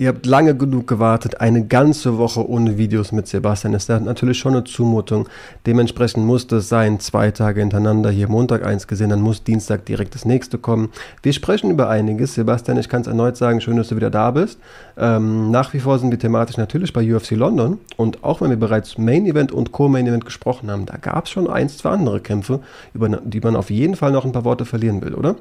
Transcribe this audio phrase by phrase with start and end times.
[0.00, 3.74] Ihr habt lange genug gewartet, eine ganze Woche ohne Videos mit Sebastian.
[3.74, 5.28] Ist das natürlich schon eine Zumutung.
[5.66, 10.14] Dementsprechend musste es sein, zwei Tage hintereinander hier Montag eins gesehen, dann muss Dienstag direkt
[10.14, 10.90] das nächste kommen.
[11.24, 12.34] Wir sprechen über einiges.
[12.34, 14.60] Sebastian, ich kann es erneut sagen, schön, dass du wieder da bist.
[14.96, 18.56] Ähm, nach wie vor sind wir thematisch natürlich bei UFC London und auch wenn wir
[18.56, 22.20] bereits Main Event und Co-Main Event gesprochen haben, da gab es schon eins, zwei andere
[22.20, 22.60] Kämpfe,
[22.94, 25.34] über die man auf jeden Fall noch ein paar Worte verlieren will, oder?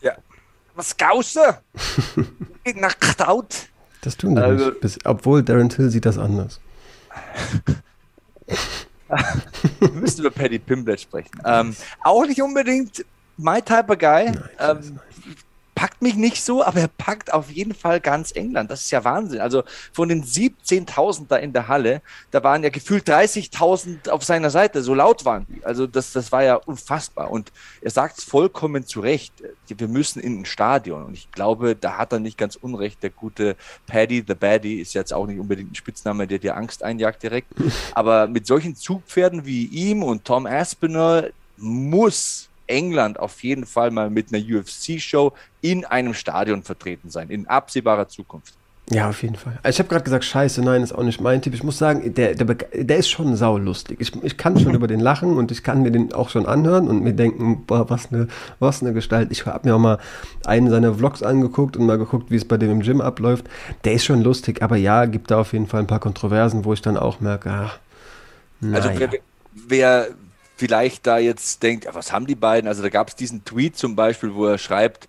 [0.00, 0.12] Ja.
[0.76, 1.58] Was Gausse?
[2.76, 3.68] Nach Kraut.
[4.06, 4.80] Das tun die also, nicht.
[4.80, 6.60] Bis, obwohl Darren Till sieht das anders.
[9.80, 11.32] wir müssen über Paddy Pimblett sprechen.
[11.44, 13.04] Ähm, auch nicht unbedingt
[13.36, 14.26] my type of guy.
[14.26, 15.00] Nein, ähm,
[15.76, 18.70] packt mich nicht so, aber er packt auf jeden Fall ganz England.
[18.70, 19.40] Das ist ja Wahnsinn.
[19.40, 24.48] Also von den 17.000 da in der Halle, da waren ja gefühlt 30.000 auf seiner
[24.48, 24.82] Seite.
[24.82, 25.62] So laut waren die.
[25.64, 27.30] Also das, das war ja unfassbar.
[27.30, 27.52] Und
[27.82, 29.34] er sagt es vollkommen zu Recht.
[29.68, 31.04] Wir müssen in ein Stadion.
[31.04, 33.02] Und ich glaube, da hat er nicht ganz unrecht.
[33.02, 33.54] Der gute
[33.86, 37.48] Paddy, the Baddy, ist jetzt auch nicht unbedingt ein Spitzname, der dir Angst einjagt direkt.
[37.94, 44.10] Aber mit solchen Zugpferden wie ihm und Tom Aspinall muss England auf jeden Fall mal
[44.10, 48.54] mit einer UFC-Show in einem Stadion vertreten sein, in absehbarer Zukunft.
[48.88, 49.58] Ja, auf jeden Fall.
[49.64, 51.54] Also ich habe gerade gesagt, scheiße, nein, ist auch nicht mein Tipp.
[51.54, 54.00] Ich muss sagen, der, der, der ist schon saulustig.
[54.00, 56.86] Ich, ich kann schon über den lachen und ich kann mir den auch schon anhören
[56.86, 58.28] und mir denken, boah, was eine,
[58.60, 59.32] was eine Gestalt.
[59.32, 59.98] Ich habe mir auch mal
[60.44, 63.46] einen seiner Vlogs angeguckt und mal geguckt, wie es bei dem im Gym abläuft.
[63.82, 66.72] Der ist schon lustig, aber ja, gibt da auf jeden Fall ein paar Kontroversen, wo
[66.72, 67.78] ich dann auch merke, ach,
[68.72, 69.10] also wer,
[69.68, 70.08] wer,
[70.56, 72.66] vielleicht da jetzt denkt, was haben die beiden?
[72.66, 75.08] Also da gab es diesen Tweet zum Beispiel, wo er schreibt,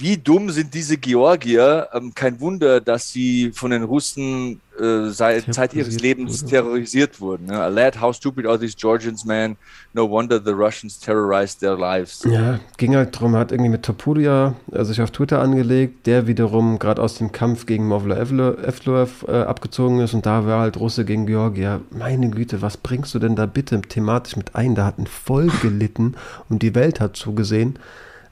[0.00, 1.88] wie dumm sind diese Georgier?
[1.92, 6.50] Ähm, kein Wunder, dass sie von den Russen äh, seit Zeit ihres Lebens wurde.
[6.50, 7.46] terrorisiert wurden.
[7.46, 7.68] Ne?
[7.68, 9.56] Lad, how stupid are these Georgians, man?
[9.92, 12.24] No wonder the Russians terrorized their lives.
[12.24, 16.78] Ja, ging halt drum, hat irgendwie mit Topuria äh, sich auf Twitter angelegt, der wiederum
[16.78, 21.04] gerade aus dem Kampf gegen Movla Evloev äh, abgezogen ist und da war halt Russe
[21.04, 21.82] gegen Georgier.
[21.90, 24.74] Meine Güte, was bringst du denn da bitte thematisch mit ein?
[24.74, 26.14] Da hat ein Volk gelitten
[26.48, 27.78] und die Welt hat zugesehen.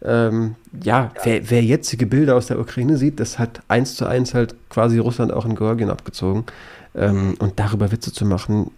[0.03, 4.33] Ähm, ja, wer, wer, jetzige Bilder aus der Ukraine sieht, das hat eins zu eins
[4.33, 6.45] halt quasi Russland auch in Georgien abgezogen.
[6.95, 8.71] Ähm, und darüber Witze zu machen,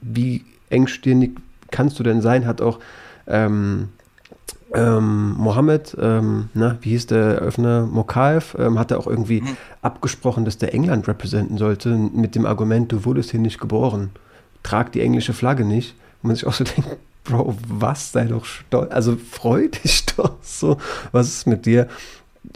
[0.00, 1.32] wie engstirnig
[1.70, 2.78] kannst du denn sein, hat auch
[3.26, 3.88] ähm,
[4.74, 9.56] ähm, Mohammed, ähm, na, wie hieß der Öffner, Mokaev, ähm, hat er auch irgendwie mhm.
[9.80, 14.10] abgesprochen, dass der England repräsentieren sollte, mit dem Argument, du wurdest hier nicht geboren,
[14.62, 15.94] trag die englische Flagge nicht.
[16.22, 16.96] Und man sich auch so denkt,
[17.28, 18.12] Bro, was?
[18.12, 18.90] Sei doch stolz.
[18.90, 20.78] Also freu dich doch so.
[21.12, 21.88] Was ist mit dir?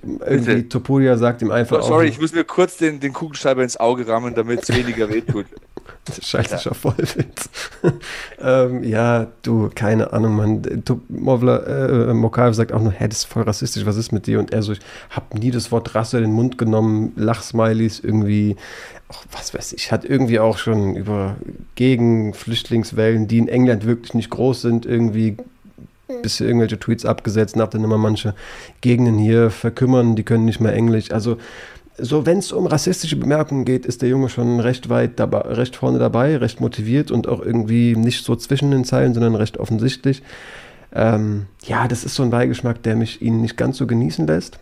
[0.02, 0.68] Irgendwie Bitte.
[0.68, 1.80] Topuria sagt ihm einfach.
[1.80, 5.08] Oh, sorry, ich muss mir kurz den, den Kugelschreiber ins Auge rammen, damit es weniger
[5.10, 5.46] wehtut.
[6.20, 6.74] Scheiße, ja.
[6.74, 7.48] Vollwitz.
[8.40, 10.82] ähm, ja, du, keine Ahnung, man.
[11.08, 14.38] Movler, äh, Mokaev sagt auch nur, hä, das ist voll rassistisch, was ist mit dir?
[14.38, 18.56] Und er so, ich hab nie das Wort Rasse in den Mund genommen, Lachsmileys irgendwie
[19.08, 21.36] auch, was weiß ich, hat irgendwie auch schon über
[21.74, 25.36] gegen Flüchtlingswellen, die in England wirklich nicht groß sind, irgendwie
[26.22, 28.34] bisher irgendwelche Tweets abgesetzt, nach dann immer manche
[28.80, 31.10] Gegenden hier verkümmern, die können nicht mehr Englisch.
[31.10, 31.38] Also
[31.98, 35.76] so, wenn es um rassistische Bemerkungen geht, ist der Junge schon recht weit dabei, recht
[35.76, 40.22] vorne dabei, recht motiviert und auch irgendwie nicht so zwischen den Zeilen, sondern recht offensichtlich.
[40.94, 44.58] Ähm, ja, das ist so ein Beigeschmack, der mich ihn nicht ganz so genießen lässt.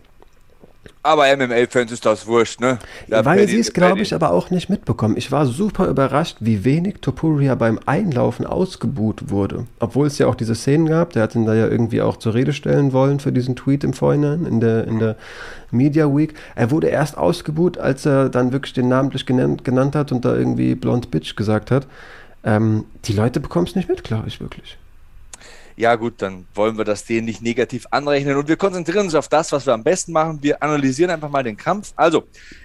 [1.03, 2.77] Aber MMA-Fans ist das wurscht, ne?
[3.07, 5.17] Ja, Weil sie es, glaube ich, aber auch nicht mitbekommen.
[5.17, 9.65] Ich war super überrascht, wie wenig Topuria beim Einlaufen ausgebuht wurde.
[9.79, 12.35] Obwohl es ja auch diese Szenen gab, der hat ihn da ja irgendwie auch zur
[12.35, 15.15] Rede stellen wollen für diesen Tweet im Vorhinein in der, in der
[15.71, 16.35] Media Week.
[16.55, 20.35] Er wurde erst ausgebuht, als er dann wirklich den namentlich genannt, genannt hat und da
[20.35, 21.87] irgendwie Blond Bitch gesagt hat.
[22.43, 24.77] Ähm, die Leute bekommen es nicht mit, glaube ich wirklich.
[25.75, 29.27] Ja, gut, dann wollen wir das denen nicht negativ anrechnen und wir konzentrieren uns auf
[29.27, 30.39] das, was wir am besten machen.
[30.41, 31.93] Wir analysieren einfach mal den Kampf.
[31.95, 32.23] Also,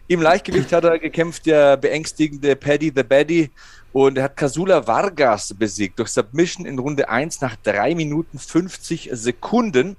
[0.09, 3.51] im Leichtgewicht hat er gekämpft, der beängstigende Paddy the Baddy.
[3.93, 9.09] Und er hat Casula Vargas besiegt durch Submission in Runde 1 nach 3 Minuten 50
[9.13, 9.97] Sekunden.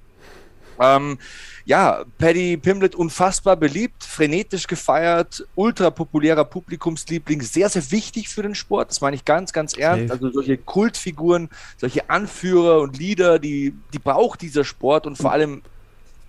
[0.79, 1.17] Ähm,
[1.65, 8.55] ja, Paddy Pimblett unfassbar beliebt, frenetisch gefeiert, ultra populärer Publikumsliebling, sehr, sehr wichtig für den
[8.55, 8.89] Sport.
[8.89, 10.11] Das meine ich ganz, ganz ernst.
[10.11, 15.61] Also solche Kultfiguren, solche Anführer und Leader, die, die braucht dieser Sport und vor allem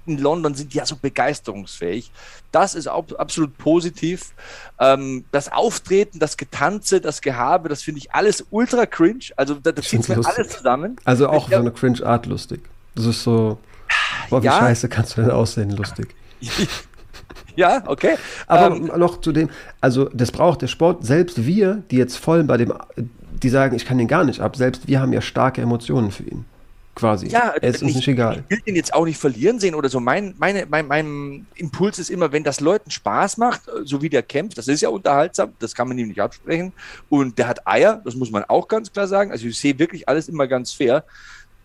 [0.08, 2.10] in London sind ja so begeisterungsfähig.
[2.50, 4.32] Das ist auch absolut positiv.
[4.80, 9.26] Ähm, das Auftreten, das Getanze, das Gehabe, das finde ich alles ultra cringe.
[9.36, 10.96] Also da, das zieht mir alles zusammen.
[11.04, 12.62] Also auch ich, so eine Cringe-Art lustig.
[12.94, 13.58] Das ist so.
[14.30, 14.58] Boah, wie ja.
[14.58, 16.14] scheiße kannst du denn aussehen, lustig.
[17.56, 18.16] ja, okay.
[18.46, 22.44] Aber ähm, noch zu dem, also das braucht der Sport, selbst wir, die jetzt voll
[22.44, 22.72] bei dem,
[23.42, 26.24] die sagen, ich kann den gar nicht ab, selbst wir haben ja starke Emotionen für
[26.24, 26.44] ihn.
[26.98, 27.28] Quasi.
[27.28, 28.42] Ja, es ist uns nicht egal.
[28.48, 30.00] Ich will den jetzt auch nicht verlieren sehen oder so.
[30.00, 34.24] Mein, meine, mein, mein Impuls ist immer, wenn das Leuten Spaß macht, so wie der
[34.24, 36.72] kämpft, das ist ja unterhaltsam, das kann man ihm nicht absprechen.
[37.08, 39.30] Und der hat Eier, das muss man auch ganz klar sagen.
[39.30, 41.04] Also ich sehe wirklich alles immer ganz fair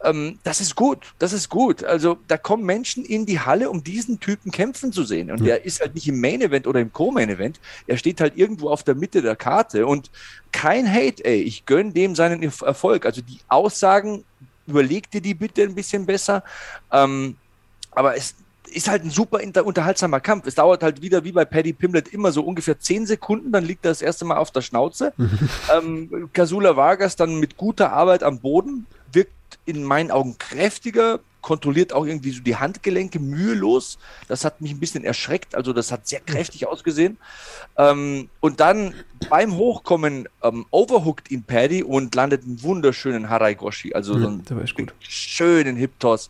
[0.04, 1.84] ähm, das ist gut, das ist gut.
[1.84, 5.32] Also da kommen Menschen in die Halle, um diesen Typen kämpfen zu sehen.
[5.32, 7.60] Und der ist halt nicht im Main Event oder im Co-Main Event.
[7.88, 10.12] Er steht halt irgendwo auf der Mitte der Karte und
[10.52, 11.42] kein Hate, ey.
[11.42, 13.06] Ich gönne dem seinen Erfolg.
[13.06, 14.24] Also die Aussagen,
[14.68, 16.44] überleg dir die bitte ein bisschen besser.
[16.92, 17.36] Ähm,
[17.92, 18.36] aber es
[18.74, 20.48] ist halt ein super unterhaltsamer Kampf.
[20.48, 23.86] Es dauert halt wieder wie bei Paddy Pimlet immer so ungefähr zehn Sekunden, dann liegt
[23.86, 25.14] er das erste Mal auf der Schnauze.
[25.76, 29.32] ähm, Casula Vargas dann mit guter Arbeit am Boden, wirkt
[29.66, 34.00] in meinen Augen kräftiger, kontrolliert auch irgendwie so die Handgelenke mühelos.
[34.28, 35.54] Das hat mich ein bisschen erschreckt.
[35.54, 37.18] Also das hat sehr kräftig ausgesehen.
[37.78, 38.96] Ähm, und dann
[39.30, 43.94] beim Hochkommen ähm, overhooked ihn Paddy und landet einen wunderschönen Harai Goshi.
[43.94, 44.44] Also so einen
[45.00, 46.30] schönen Hip-Toss.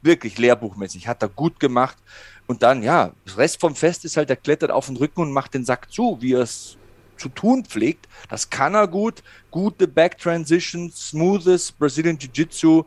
[0.00, 1.08] Wirklich lehrbuchmäßig.
[1.08, 1.96] Hat er gut gemacht.
[2.46, 5.32] Und dann, ja, das Rest vom Fest ist halt, er klettert auf den Rücken und
[5.32, 6.76] macht den Sack zu, wie er es
[7.16, 8.08] zu tun pflegt.
[8.28, 9.22] Das kann er gut.
[9.50, 12.84] Gute Back Transitions, smoothes Brazilian Jiu-Jitsu,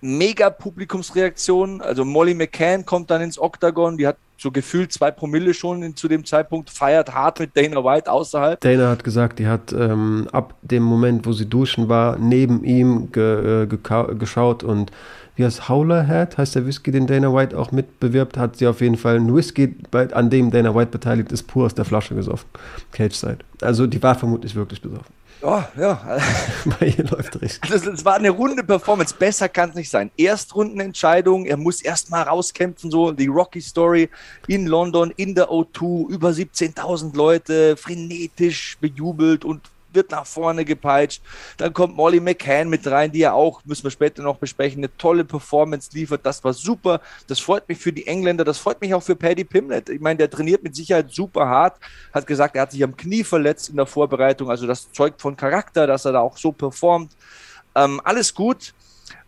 [0.00, 1.80] mega Publikumsreaktion.
[1.80, 5.96] Also Molly McCann kommt dann ins Octagon, die hat so gefühlt zwei Promille schon in,
[5.96, 8.60] zu dem Zeitpunkt, feiert hart mit Dana White außerhalb.
[8.60, 13.10] Dana hat gesagt, die hat ähm, ab dem Moment, wo sie duschen war, neben ihm
[13.12, 14.92] ge, äh, geschaut und
[15.36, 18.80] wie heißt Howler Hat, heißt der Whisky, den Dana White auch mitbewirbt, hat sie auf
[18.80, 22.48] jeden Fall einen Whisky, an dem Dana White beteiligt ist, pur aus der Flasche gesoffen.
[22.92, 23.38] Cage Side.
[23.60, 25.14] Also die war vermutlich wirklich besoffen.
[25.42, 26.00] Oh, ja.
[26.64, 27.70] Bei ihr läuft richtig.
[27.70, 29.14] Das, das, war eine runde Performance.
[29.16, 30.10] Besser kann es nicht sein.
[30.16, 31.44] Erstrundenentscheidung.
[31.44, 32.90] Er muss erst mal rauskämpfen.
[32.90, 34.08] So die Rocky Story
[34.46, 36.08] in London, in der O2.
[36.08, 39.60] Über 17.000 Leute, frenetisch bejubelt und
[39.96, 41.20] wird nach vorne gepeitscht.
[41.56, 44.96] Dann kommt Molly McCann mit rein, die ja auch, müssen wir später noch besprechen, eine
[44.96, 46.24] tolle Performance liefert.
[46.24, 47.00] Das war super.
[47.26, 48.44] Das freut mich für die Engländer.
[48.44, 49.88] Das freut mich auch für Paddy Pimlet.
[49.88, 51.80] Ich meine, der trainiert mit Sicherheit super hart.
[52.14, 54.50] Hat gesagt, er hat sich am Knie verletzt in der Vorbereitung.
[54.50, 57.16] Also das zeugt von Charakter, dass er da auch so performt.
[57.74, 58.74] Ähm, alles gut.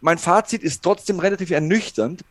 [0.01, 2.23] Mein Fazit ist trotzdem relativ ernüchternd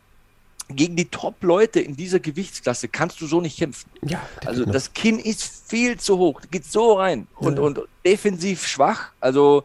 [0.68, 3.90] gegen die Top-Leute in dieser Gewichtsklasse kannst du so nicht kämpfen.
[4.02, 7.62] Ja, also das Kinn ist viel zu hoch, geht so rein und, ja.
[7.62, 9.10] und defensiv schwach.
[9.20, 9.64] Also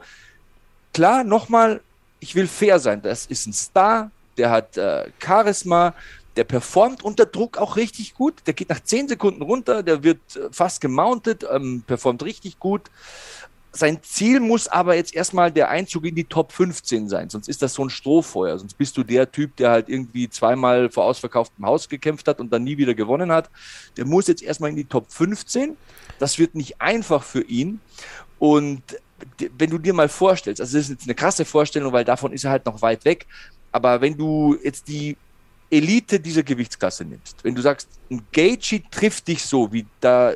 [0.93, 1.81] klar, nochmal,
[2.19, 3.01] ich will fair sein.
[3.01, 5.93] Das ist ein Star, der hat äh, Charisma,
[6.35, 8.35] der performt unter Druck auch richtig gut.
[8.47, 12.89] Der geht nach 10 Sekunden runter, der wird äh, fast gemountet, ähm, performt richtig gut
[13.75, 17.63] sein Ziel muss aber jetzt erstmal der Einzug in die Top 15 sein, sonst ist
[17.63, 18.59] das so ein Strohfeuer.
[18.59, 22.53] Sonst bist du der Typ, der halt irgendwie zweimal vor ausverkauftem Haus gekämpft hat und
[22.53, 23.49] dann nie wieder gewonnen hat.
[23.97, 25.75] Der muss jetzt erstmal in die Top 15.
[26.19, 27.79] Das wird nicht einfach für ihn.
[28.37, 28.83] Und
[29.57, 32.43] wenn du dir mal vorstellst, also das ist jetzt eine krasse Vorstellung, weil davon ist
[32.43, 33.25] er halt noch weit weg.
[33.71, 35.17] Aber wenn du jetzt die
[35.71, 40.33] Elite dieser Gewichtsklasse nimmst, wenn du sagst, ein Gaethje trifft dich so, wie da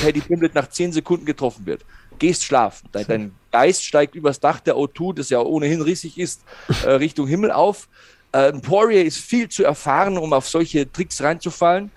[0.00, 1.84] Paddy Pimblett nach 10 Sekunden getroffen wird,
[2.22, 2.88] gehst schlafen.
[2.92, 6.42] Dein, dein, Geist steigt übers Dach der O2, das ja ohnehin riesig ist,
[6.84, 7.88] äh, Richtung Himmel auf.
[8.30, 11.90] Äh, Poirier ist viel zu erfahren, um auf solche Tricks reinzufallen.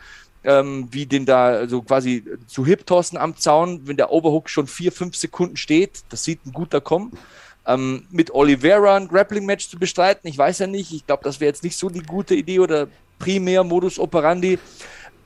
[0.44, 4.91] Ähm, wie den da so quasi zu Hip-Tossen am Zaun, wenn der Overhook schon vier,
[4.91, 6.03] fünf Sekunden steht.
[6.10, 7.17] Das sieht ein guter kommen.
[7.65, 10.91] Ähm, mit Oliveira ein Grappling-Match zu bestreiten, ich weiß ja nicht.
[10.91, 14.60] Ich glaube, das wäre jetzt nicht so die gute Idee oder primär Modus operandi.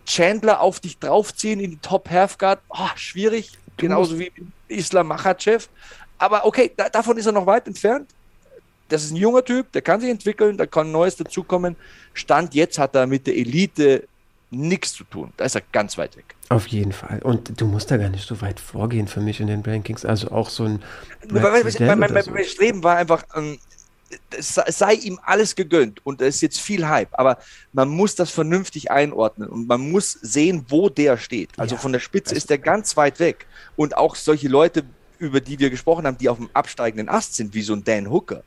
[0.06, 3.52] Chandler auf dich draufziehen in die Top Halfguard, oh, schwierig.
[3.80, 4.32] Genauso wie
[4.68, 5.68] Islam Makhachev.
[6.18, 8.10] Aber okay, da, davon ist er noch weit entfernt.
[8.90, 11.76] Das ist ein junger Typ, der kann sich entwickeln, da kann Neues dazukommen.
[12.14, 14.08] Stand jetzt hat er mit der Elite
[14.52, 15.32] nichts zu tun.
[15.38, 16.36] Da ist er ganz weit weg.
[16.50, 17.20] Auf jeden Fall.
[17.22, 20.06] Und du musst da gar nicht so weit vorgehen für mich in den Rankings.
[20.06, 20.82] Also auch so ein.
[21.30, 23.60] Mein, mein, mein, mein Streben war einfach, ähm,
[24.38, 27.38] es sei ihm alles gegönnt und es ist jetzt viel Hype, aber
[27.74, 31.52] man muss das vernünftig einordnen und man muss sehen, wo der steht.
[31.58, 33.46] Also ja, von der Spitze ist der ganz weit weg.
[33.76, 34.84] Und auch solche Leute,
[35.20, 38.10] über die wir gesprochen haben, die auf dem absteigenden Ast sind, wie so ein Dan
[38.10, 38.44] Hooker,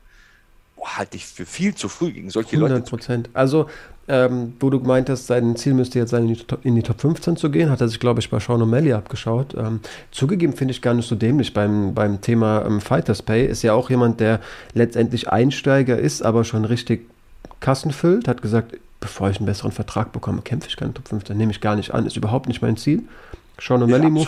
[0.81, 2.89] halte ich für viel zu früh gegen solche 100 Leute.
[2.89, 3.29] Prozent.
[3.33, 3.67] Also,
[4.07, 6.99] ähm, wo du gemeint hast, sein Ziel müsste jetzt sein, in die, in die Top
[6.99, 9.55] 15 zu gehen, hat er sich, glaube ich, bei Sean O'Malley abgeschaut.
[9.57, 9.79] Ähm,
[10.11, 13.45] zugegeben finde ich gar nicht so dämlich beim, beim Thema ähm, Fighters Pay.
[13.45, 14.41] Ist ja auch jemand, der
[14.73, 17.07] letztendlich Einsteiger ist, aber schon richtig
[17.61, 18.27] Kassen füllt.
[18.27, 21.37] Hat gesagt, bevor ich einen besseren Vertrag bekomme, kämpfe ich keine Top 15.
[21.37, 22.05] Nehme ich gar nicht an.
[22.05, 23.03] Ist überhaupt nicht mein Ziel.
[23.61, 24.27] Sean O'Malley muss.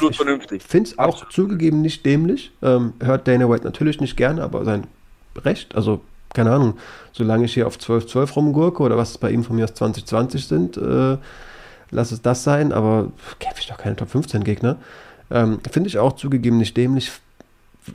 [0.51, 2.51] Ich finde es auch zugegeben nicht dämlich.
[2.61, 4.87] Ähm, hört Dana White natürlich nicht gerne, aber sein
[5.43, 5.75] Recht.
[5.75, 5.99] Also
[6.35, 6.75] keine Ahnung,
[7.13, 9.73] solange ich hier auf 12, 12 rumgurke oder was es bei ihm von mir aus
[9.73, 11.17] 2020 sind, äh,
[11.89, 14.77] lass es das sein, aber kämpfe ich doch keine Top 15 Gegner.
[15.31, 17.11] Ähm, Finde ich auch zugegeben nicht dämlich.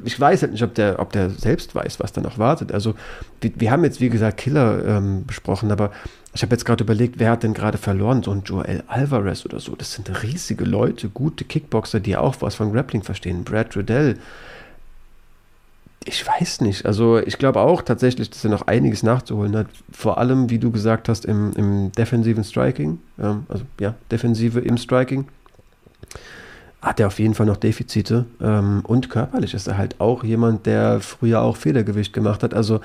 [0.04, 2.72] Ich weiß halt nicht, ob der, ob der selbst weiß, was da noch wartet.
[2.72, 2.94] Also,
[3.40, 5.90] wir, wir haben jetzt, wie gesagt, Killer ähm, besprochen, aber
[6.32, 8.22] ich habe jetzt gerade überlegt, wer hat denn gerade verloren?
[8.22, 9.74] So ein Joel Alvarez oder so.
[9.74, 13.42] Das sind riesige Leute, gute Kickboxer, die auch was von Grappling verstehen.
[13.42, 14.16] Brad Riddell,
[16.04, 16.86] ich weiß nicht.
[16.86, 19.66] Also ich glaube auch tatsächlich, dass er noch einiges nachzuholen hat.
[19.92, 22.98] Vor allem, wie du gesagt hast, im, im defensiven Striking.
[23.18, 25.26] Ähm, also ja, Defensive im Striking.
[26.80, 28.24] Hat er auf jeden Fall noch Defizite.
[28.40, 32.54] Ähm, und körperlich ist er halt auch jemand, der früher auch Federgewicht gemacht hat.
[32.54, 32.80] Also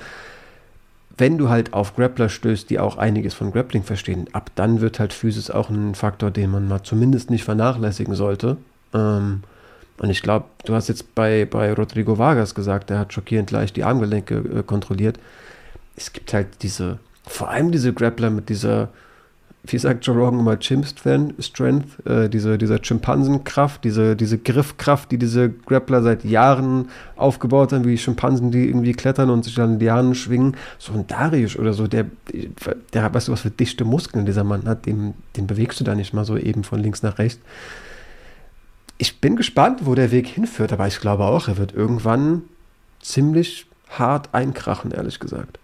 [1.16, 5.00] wenn du halt auf Grappler stößt, die auch einiges von Grappling verstehen, ab dann wird
[5.00, 8.58] halt Physis auch ein Faktor, den man mal zumindest nicht vernachlässigen sollte.
[8.92, 9.42] Ähm,
[9.98, 13.76] und ich glaube, du hast jetzt bei, bei Rodrigo Vargas gesagt, der hat schockierend leicht
[13.76, 15.18] die Armgelenke äh, kontrolliert.
[15.96, 18.90] Es gibt halt diese, vor allem diese Grappler mit dieser,
[19.64, 25.16] wie sagt Joe Rogan immer, Chimp Strength, äh, diese, dieser Schimpansenkraft, diese, diese Griffkraft, die
[25.16, 29.78] diese Grappler seit Jahren aufgebaut haben, wie Schimpansen, die irgendwie klettern und sich dann in
[29.78, 30.58] die Lianen schwingen.
[30.78, 32.04] So ein Darius oder so, der,
[32.92, 35.94] der, weißt du, was für dichte Muskeln dieser Mann hat, den, den bewegst du da
[35.94, 37.40] nicht mal so eben von links nach rechts
[38.98, 42.42] ich bin gespannt, wo der Weg hinführt, aber ich glaube auch, er wird irgendwann
[43.00, 45.58] ziemlich hart einkrachen, ehrlich gesagt.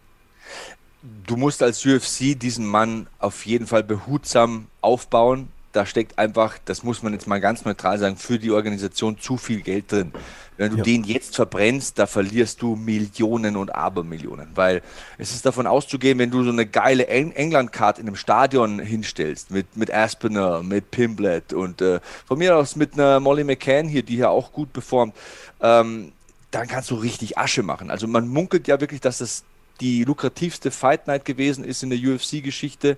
[1.27, 6.83] Du musst als UFC diesen Mann auf jeden Fall behutsam aufbauen da steckt einfach, das
[6.83, 10.13] muss man jetzt mal ganz neutral sagen, für die Organisation zu viel Geld drin.
[10.59, 10.83] Wenn du ja.
[10.85, 14.83] den jetzt verbrennst, da verlierst du Millionen und Abermillionen, weil
[15.17, 19.51] es ist davon auszugehen, wenn du so eine geile Eng England-Card in einem Stadion hinstellst,
[19.51, 24.03] mit, mit Aspinall, mit Pimblet und äh, von mir aus mit einer Molly McCann hier,
[24.03, 25.15] die hier auch gut performt,
[25.61, 26.13] ähm,
[26.51, 27.91] dann kannst du richtig Asche machen.
[27.91, 29.45] Also man munkelt ja wirklich, dass das
[29.83, 32.97] die lukrativste Fight Night gewesen ist in der UFC-Geschichte.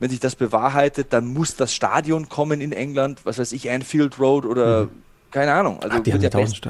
[0.00, 4.18] Wenn sich das bewahrheitet, dann muss das Stadion kommen in England, was weiß ich, Anfield
[4.18, 4.90] Road oder mhm.
[5.30, 5.80] keine Ahnung.
[5.80, 6.60] Also Ach, die haben ja tausend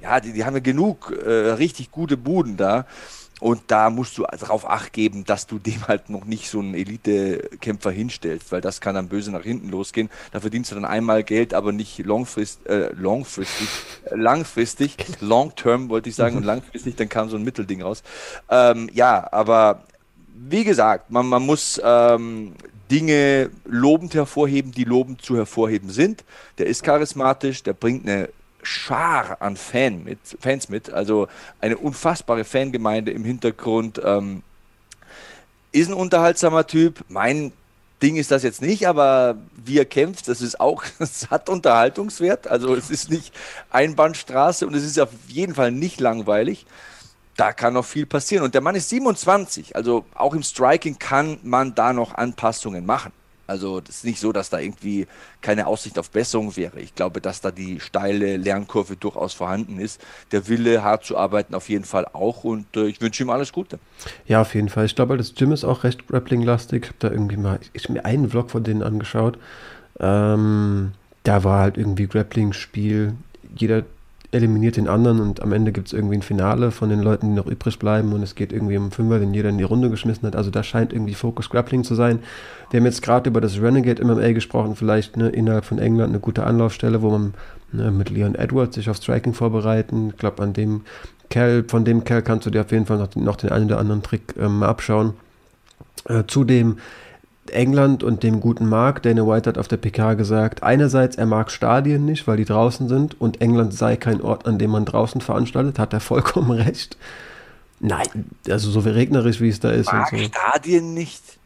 [0.00, 2.86] Ja, die, die haben ja genug äh, richtig gute Buden da.
[3.40, 6.74] Und da musst du darauf acht geben, dass du dem halt noch nicht so einen
[6.74, 10.10] Elite-Kämpfer hinstellst, weil das kann dann böse nach hinten losgehen.
[10.32, 13.68] Da verdienst du dann einmal Geld, aber nicht longfrist, äh, longfristig,
[14.04, 18.02] äh, langfristig, long term wollte ich sagen, und langfristig, dann kam so ein Mittelding raus.
[18.50, 19.84] Ähm, ja, aber
[20.34, 22.54] wie gesagt, man, man muss ähm,
[22.90, 26.24] Dinge lobend hervorheben, die lobend zu hervorheben sind.
[26.58, 28.30] Der ist charismatisch, der bringt eine
[28.62, 31.28] Schar an Fan mit, Fans mit, also
[31.60, 34.00] eine unfassbare Fangemeinde im Hintergrund.
[34.04, 34.42] Ähm,
[35.72, 37.04] ist ein unterhaltsamer Typ.
[37.08, 37.52] Mein
[38.02, 42.46] Ding ist das jetzt nicht, aber wie er kämpft, das ist auch, es hat Unterhaltungswert.
[42.46, 43.34] Also es ist nicht
[43.70, 46.66] Einbahnstraße und es ist auf jeden Fall nicht langweilig.
[47.36, 48.44] Da kann noch viel passieren.
[48.44, 53.12] Und der Mann ist 27, also auch im Striking kann man da noch Anpassungen machen.
[53.48, 55.06] Also das ist nicht so, dass da irgendwie
[55.40, 56.80] keine Aussicht auf Besserung wäre.
[56.80, 60.00] Ich glaube, dass da die steile Lernkurve durchaus vorhanden ist.
[60.32, 62.44] Der Wille, hart zu arbeiten, auf jeden Fall auch.
[62.44, 63.78] Und äh, ich wünsche ihm alles Gute.
[64.26, 64.84] Ja, auf jeden Fall.
[64.84, 66.84] Ich glaube, das Gym ist auch recht Grappling-lastig.
[66.84, 69.38] Ich habe da irgendwie mal, ich habe mir einen Vlog von denen angeschaut.
[69.98, 70.92] Ähm,
[71.24, 73.14] da war halt irgendwie Grappling-Spiel.
[73.56, 73.84] Jeder
[74.30, 77.34] eliminiert den anderen und am Ende gibt es irgendwie ein Finale von den Leuten, die
[77.34, 80.26] noch übrig bleiben und es geht irgendwie um Fünfer, den jeder in die Runde geschmissen
[80.26, 80.36] hat.
[80.36, 82.18] Also da scheint irgendwie Focus Grappling zu sein.
[82.70, 86.20] Wir haben jetzt gerade über das Renegade MMA gesprochen, vielleicht ne, innerhalb von England eine
[86.20, 87.34] gute Anlaufstelle, wo man
[87.72, 90.10] ne, mit Leon Edwards sich auf Striking vorbereiten.
[90.10, 90.82] Ich glaube, an dem
[91.30, 93.78] Kerl, von dem Kerl kannst du dir auf jeden Fall noch, noch den einen oder
[93.78, 95.14] anderen Trick ähm, abschauen.
[96.06, 96.76] Äh, zudem
[97.50, 99.02] England und dem guten Mark.
[99.02, 102.88] Dana White hat auf der PK gesagt, einerseits er mag Stadien nicht, weil die draußen
[102.88, 106.96] sind und England sei kein Ort, an dem man draußen veranstaltet, hat er vollkommen recht.
[107.80, 108.06] Nein,
[108.48, 109.92] also so regnerisch wie es da ist.
[109.92, 110.16] Mag so.
[110.16, 111.37] Stadien nicht.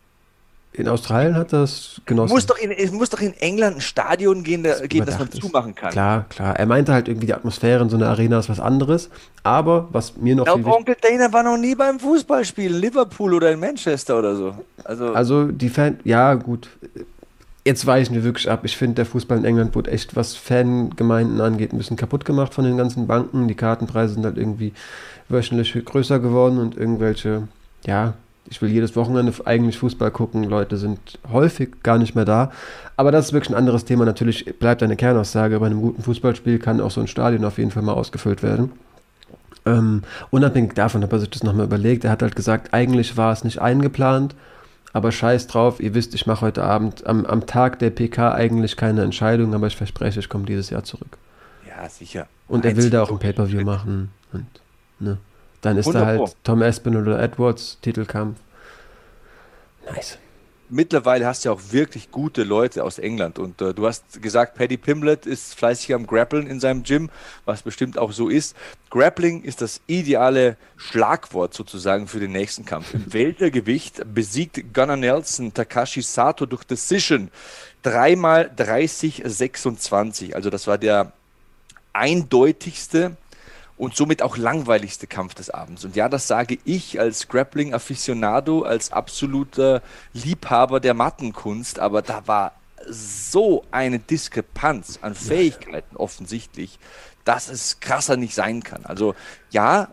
[0.74, 2.32] In Australien hat das genossen.
[2.32, 5.28] Muss doch in, es muss doch in England ein Stadion gehen, da, geben, das man
[5.28, 5.42] ist.
[5.42, 5.90] zumachen kann.
[5.90, 6.56] Klar, klar.
[6.58, 9.10] Er meinte halt irgendwie, die Atmosphäre in so einer Arena ist was anderes.
[9.42, 13.34] Aber was mir noch Ja, viel Onkel Dana war noch nie beim Fußballspiel in Liverpool
[13.34, 14.54] oder in Manchester oder so.
[14.84, 16.68] Also, Also die Fan, ja gut,
[17.66, 18.60] jetzt weichen wir wirklich ab.
[18.64, 22.54] Ich finde, der Fußball in England wurde echt, was Fangemeinden angeht, ein bisschen kaputt gemacht
[22.54, 23.46] von den ganzen Banken.
[23.46, 24.72] Die Kartenpreise sind halt irgendwie
[25.28, 27.46] wöchentlich größer geworden und irgendwelche,
[27.84, 28.14] ja,
[28.52, 30.44] ich will jedes Wochenende eigentlich Fußball gucken.
[30.44, 32.52] Leute sind häufig gar nicht mehr da.
[32.98, 34.04] Aber das ist wirklich ein anderes Thema.
[34.04, 35.58] Natürlich bleibt eine Kernaussage.
[35.58, 38.70] Bei einem guten Fußballspiel kann auch so ein Stadion auf jeden Fall mal ausgefüllt werden.
[39.64, 42.04] Ähm, unabhängig davon hat er sich das nochmal überlegt.
[42.04, 44.34] Er hat halt gesagt, eigentlich war es nicht eingeplant,
[44.92, 48.76] aber scheiß drauf, ihr wisst, ich mache heute Abend am, am Tag der PK eigentlich
[48.76, 51.16] keine Entscheidung, aber ich verspreche, ich komme dieses Jahr zurück.
[51.66, 52.26] ja, sicher.
[52.48, 54.10] Und er will da auch ein Pay-Per-View machen.
[54.32, 54.46] Und,
[54.98, 55.16] ne.
[55.62, 56.36] Dann ist da 100 halt.
[56.44, 58.38] Tom Aspinall oder Edwards Titelkampf.
[59.86, 60.18] Nice.
[60.68, 64.54] Mittlerweile hast du ja auch wirklich gute Leute aus England und äh, du hast gesagt,
[64.54, 67.10] Paddy Pimblett ist fleißig am Grappeln in seinem Gym,
[67.44, 68.56] was bestimmt auch so ist.
[68.88, 72.94] Grappling ist das ideale Schlagwort sozusagen für den nächsten Kampf.
[72.94, 77.30] Im Weltergewicht besiegt Gunnar Nelson Takashi Sato durch Decision.
[77.82, 80.32] Dreimal 30-26.
[80.32, 81.12] Also das war der
[81.92, 83.18] eindeutigste
[83.82, 85.84] und somit auch langweiligste Kampf des Abends.
[85.84, 92.52] Und ja, das sage ich als Grappling-Aficionado, als absoluter Liebhaber der Mattenkunst, aber da war
[92.88, 96.78] so eine Diskrepanz an Fähigkeiten offensichtlich,
[97.24, 98.86] dass es krasser nicht sein kann.
[98.86, 99.16] Also
[99.50, 99.88] ja,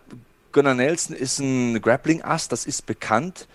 [0.51, 3.47] Gunnar Nelson ist ein Grappling-Ass, das ist bekannt.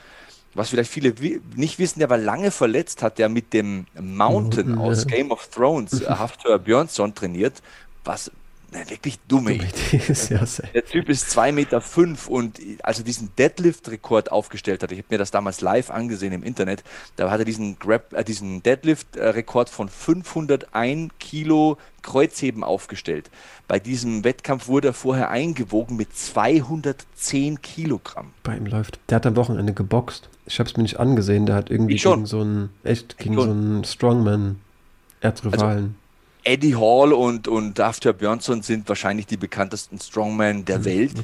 [0.55, 1.15] Was vielleicht viele
[1.55, 6.01] nicht wissen, der war lange verletzt, hat der mit dem Mountain aus Game of Thrones,
[6.01, 7.63] äh, Hafthor Björnsson, trainiert,
[8.03, 8.33] was
[8.75, 9.59] eine wirklich dumme
[9.93, 10.69] ja sehr.
[10.75, 15.09] der Typ ist 2,5 Meter fünf und als er diesen Deadlift-Rekord aufgestellt hat, ich habe
[15.11, 16.83] mir das damals live angesehen im Internet,
[17.17, 23.31] da hat er diesen, Grab, äh, diesen Deadlift-Rekord von 501 Kilo Kreuzheben aufgestellt.
[23.67, 28.33] Bei diesem Wettkampf wurde er vorher eingewogen mit 210 Kilogramm.
[28.43, 28.99] Bei ihm läuft.
[29.09, 30.29] Der hat am Wochenende geboxt.
[30.47, 31.47] Ich habe es mir nicht angesehen.
[31.47, 34.61] Der hat irgendwie gegen so einen, echt, gegen so einen Strongman
[35.23, 35.97] Erdrivalen.
[36.45, 41.15] Eddie Hall und, und After Björnsson sind wahrscheinlich die bekanntesten Strongmen der Welt.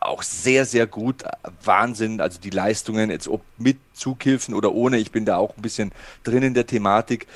[0.00, 1.22] Auch sehr, sehr gut.
[1.62, 2.20] Wahnsinn.
[2.20, 5.92] Also die Leistungen, jetzt ob mit Zughilfen oder ohne, ich bin da auch ein bisschen
[6.24, 7.26] drin in der Thematik.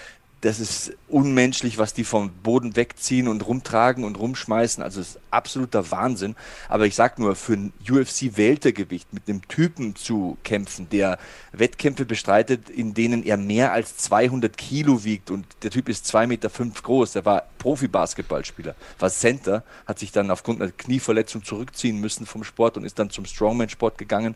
[0.43, 4.83] Das ist unmenschlich, was die vom Boden wegziehen und rumtragen und rumschmeißen.
[4.83, 6.35] Also es ist absoluter Wahnsinn.
[6.71, 11.19] Aber ich sag nur, für ein UFC-Weltergewicht mit einem Typen zu kämpfen, der
[11.53, 16.27] Wettkämpfe bestreitet, in denen er mehr als 200 Kilo wiegt und der Typ ist 2,5
[16.27, 21.99] Meter fünf groß, der war Profi-Basketballspieler, war Center, hat sich dann aufgrund einer Knieverletzung zurückziehen
[21.99, 24.35] müssen vom Sport und ist dann zum Strongman-Sport gegangen.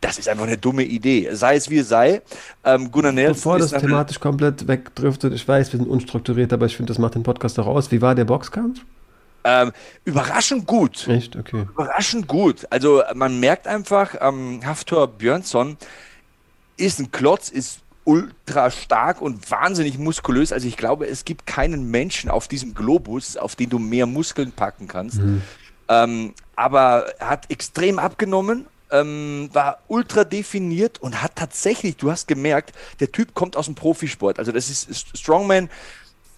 [0.00, 1.28] Das ist einfach eine dumme Idee.
[1.32, 2.22] Sei es wie es sei.
[2.64, 6.76] Ähm, Gunnar Nelson Bevor das thematisch komplett wegdriftet, ich weiß, wir sind unstrukturiert, aber ich
[6.76, 7.90] finde, das macht den Podcast auch aus.
[7.90, 8.80] Wie war der Boxkampf?
[9.48, 9.72] ähm,
[10.04, 11.06] überraschend gut.
[11.08, 11.36] Echt?
[11.36, 11.66] Okay.
[11.74, 12.66] Überraschend gut.
[12.70, 15.76] Also man merkt einfach, ähm, Haftor Björnsson
[16.76, 20.52] ist ein Klotz, ist ultra stark und wahnsinnig muskulös.
[20.52, 24.52] Also ich glaube, es gibt keinen Menschen auf diesem Globus, auf den du mehr Muskeln
[24.52, 25.20] packen kannst.
[25.88, 32.28] Ähm, aber er hat extrem abgenommen, ähm, war ultra definiert und hat tatsächlich, du hast
[32.28, 34.38] gemerkt, der Typ kommt aus dem Profisport.
[34.38, 35.70] Also das ist Strongman,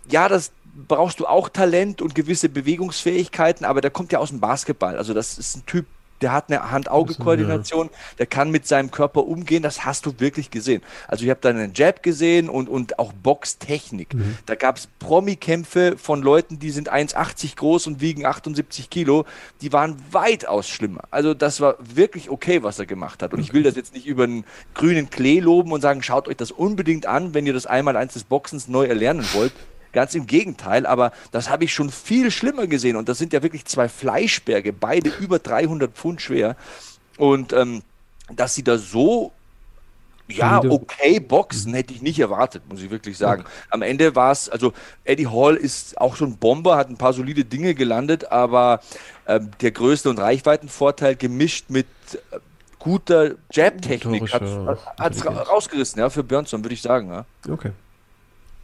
[0.09, 0.53] ja, das
[0.89, 4.97] brauchst du auch Talent und gewisse Bewegungsfähigkeiten, aber der kommt ja aus dem Basketball.
[4.97, 5.87] Also das ist ein Typ,
[6.21, 10.83] der hat eine Hand-Auge-Koordination, der kann mit seinem Körper umgehen, das hast du wirklich gesehen.
[11.09, 14.15] Also ich habe da einen Jab gesehen und, und auch Boxtechnik.
[14.47, 19.25] Da gab es Promi-Kämpfe von Leuten, die sind 1,80 groß und wiegen 78 Kilo,
[19.61, 21.03] die waren weitaus schlimmer.
[21.11, 23.33] Also das war wirklich okay, was er gemacht hat.
[23.33, 26.37] Und ich will das jetzt nicht über einen grünen Klee loben und sagen, schaut euch
[26.37, 29.53] das unbedingt an, wenn ihr das einmal eins des Boxens neu erlernen wollt.
[29.93, 32.97] Ganz im Gegenteil, aber das habe ich schon viel schlimmer gesehen.
[32.97, 36.57] Und das sind ja wirklich zwei Fleischberge, beide über 300 Pfund schwer.
[37.17, 37.83] Und ähm,
[38.35, 39.33] dass sie da so,
[40.29, 43.45] ja, okay boxen, hätte ich nicht erwartet, muss ich wirklich sagen.
[43.69, 44.73] Am Ende war es, also
[45.05, 48.81] Eddie Hall ist auch so ein Bomber, hat ein paar solide Dinge gelandet, aber
[49.27, 51.87] ähm, der größte und Reichweitenvorteil gemischt mit
[52.31, 52.39] äh,
[52.79, 57.25] guter Jab-Technik hat es rausgerissen, ja, für Björnsson, würde ich sagen, ja.
[57.49, 57.73] Okay.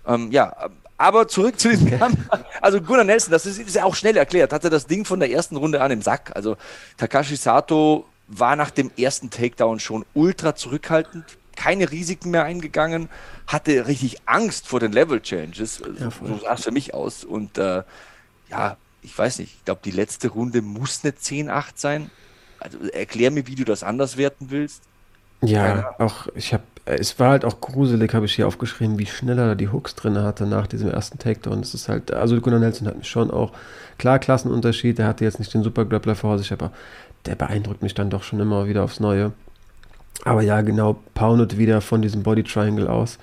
[0.07, 0.55] Ähm, ja,
[0.99, 2.19] aber zurück zu diesem Kampf.
[2.61, 5.31] Also Gunnar Nelson, das ist, ist ja auch schnell erklärt, hatte das Ding von der
[5.31, 6.33] ersten Runde an im Sack.
[6.35, 6.57] Also
[6.97, 13.09] Takashi Sato war nach dem ersten Takedown schon ultra zurückhaltend, keine Risiken mehr eingegangen,
[13.47, 15.83] hatte richtig Angst vor den Level Changes.
[15.99, 17.25] Ja, so sah es für mich aus.
[17.25, 17.83] Und äh,
[18.51, 22.11] ja, ich weiß nicht, ich glaube, die letzte Runde muss eine 10-8 sein.
[22.59, 24.83] Also erklär mir, wie du das anders werten willst.
[25.43, 29.39] Ja, auch ich habe es war halt auch gruselig, habe ich hier aufgeschrieben, wie schnell
[29.39, 31.61] er die Hooks drin hatte nach diesem ersten Takedown.
[31.61, 33.53] Das ist halt, also Gunnar Nelson hat mich schon auch,
[33.99, 36.71] klar, Klassenunterschied, der hatte jetzt nicht den Super Grappler vor sich, aber
[37.27, 39.33] der beeindruckt mich dann doch schon immer wieder aufs Neue.
[40.25, 43.19] Aber ja, genau, poundet wieder von diesem Body Triangle aus.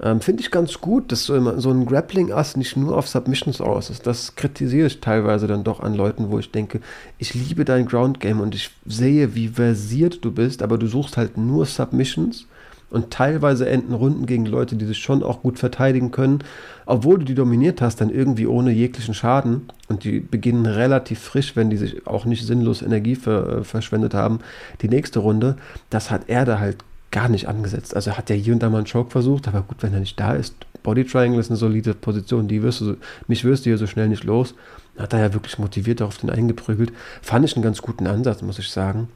[0.00, 3.60] Ähm, Finde ich ganz gut, dass so, immer, so ein Grappling-Ass nicht nur auf Submissions
[3.60, 4.06] aus ist.
[4.06, 6.80] Das kritisiere ich teilweise dann doch an Leuten, wo ich denke,
[7.18, 11.36] ich liebe dein Ground-Game und ich sehe, wie versiert du bist, aber du suchst halt
[11.36, 12.46] nur Submissions
[12.92, 16.44] und teilweise enden Runden gegen Leute, die sich schon auch gut verteidigen können,
[16.84, 21.56] obwohl du die dominiert hast, dann irgendwie ohne jeglichen Schaden und die beginnen relativ frisch,
[21.56, 24.40] wenn die sich auch nicht sinnlos Energie ver, äh, verschwendet haben,
[24.82, 25.56] die nächste Runde.
[25.90, 26.78] Das hat er da halt
[27.10, 27.96] gar nicht angesetzt.
[27.96, 30.00] Also er hat ja hier und da mal einen Choke versucht, aber gut, wenn er
[30.00, 32.96] nicht da ist, Body Triangle ist eine solide Position, die wirst du,
[33.28, 34.54] mich wirst du hier so schnell nicht los.
[34.98, 36.92] Hat er ja wirklich motiviert auf den eingeprügelt.
[37.22, 39.08] Fand ich einen ganz guten Ansatz, muss ich sagen.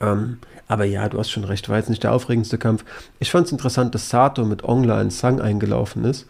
[0.00, 2.84] Ähm, aber ja, du hast schon recht, war jetzt nicht der aufregendste Kampf.
[3.18, 6.26] Ich fand es interessant, dass Sato mit Ongla in Sang eingelaufen ist.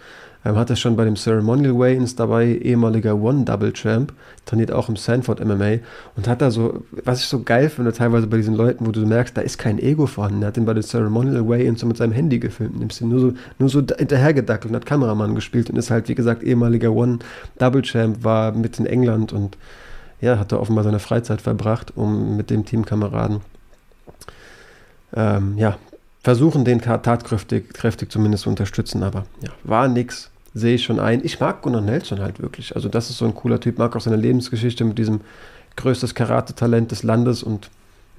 [0.47, 4.13] Ähm, hat er schon bei dem Ceremonial Weigh-Ins dabei, ehemaliger One-Double-Champ,
[4.45, 5.79] trainiert auch im Sanford MMA
[6.15, 9.05] und hat da so, was ich so geil finde, teilweise bei diesen Leuten, wo du
[9.07, 10.43] merkst, da ist kein Ego vorhanden.
[10.43, 13.21] Er hat ihn bei den Ceremonial Weigh-Ins so mit seinem Handy gefilmt, nimmst ihn nur
[13.21, 18.23] so, nur so hinterhergedackelt und hat Kameramann gespielt und ist halt, wie gesagt, ehemaliger One-Double-Champ,
[18.23, 19.57] war mit in England und
[20.21, 23.41] ja, hat da offenbar seine Freizeit verbracht, um mit dem Teamkameraden
[25.15, 25.79] ähm, ja,
[26.23, 31.23] versuchen, den tatkräftig kräftig zumindest zu unterstützen, aber ja, war nix sehe ich schon ein.
[31.23, 32.75] Ich mag Gunnar Nelson halt wirklich.
[32.75, 35.21] Also das ist so ein cooler Typ, mag auch seine Lebensgeschichte mit diesem
[35.77, 37.69] größtes Karate-Talent des Landes und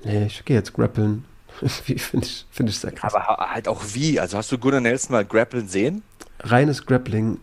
[0.03, 1.25] nee, ich gehe jetzt grappeln.
[1.65, 1.97] Finde
[2.27, 3.15] ich, find ich sehr krass.
[3.15, 4.19] Aber halt auch wie?
[4.19, 6.03] Also hast du Gunnar Nelson mal grappeln sehen?
[6.41, 7.39] Reines Grappling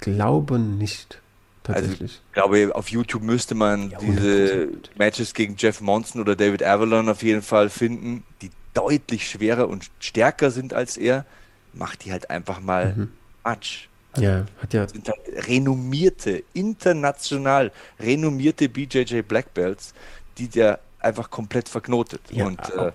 [0.00, 1.21] glaube nicht.
[1.62, 2.00] Tatsächlich.
[2.00, 6.62] Also, ich glaube, auf YouTube müsste man ja, diese Matches gegen Jeff Monson oder David
[6.62, 11.24] Avalon auf jeden Fall finden, die deutlich schwerer und stärker sind als er.
[11.72, 13.12] Macht die halt einfach mal mhm.
[13.44, 13.88] Match.
[14.18, 14.86] Ja, hat ja.
[14.86, 19.94] Sind halt renommierte, international renommierte BJJ Black Belts,
[20.36, 22.20] die der einfach komplett verknotet.
[22.30, 22.92] Ja, und äh.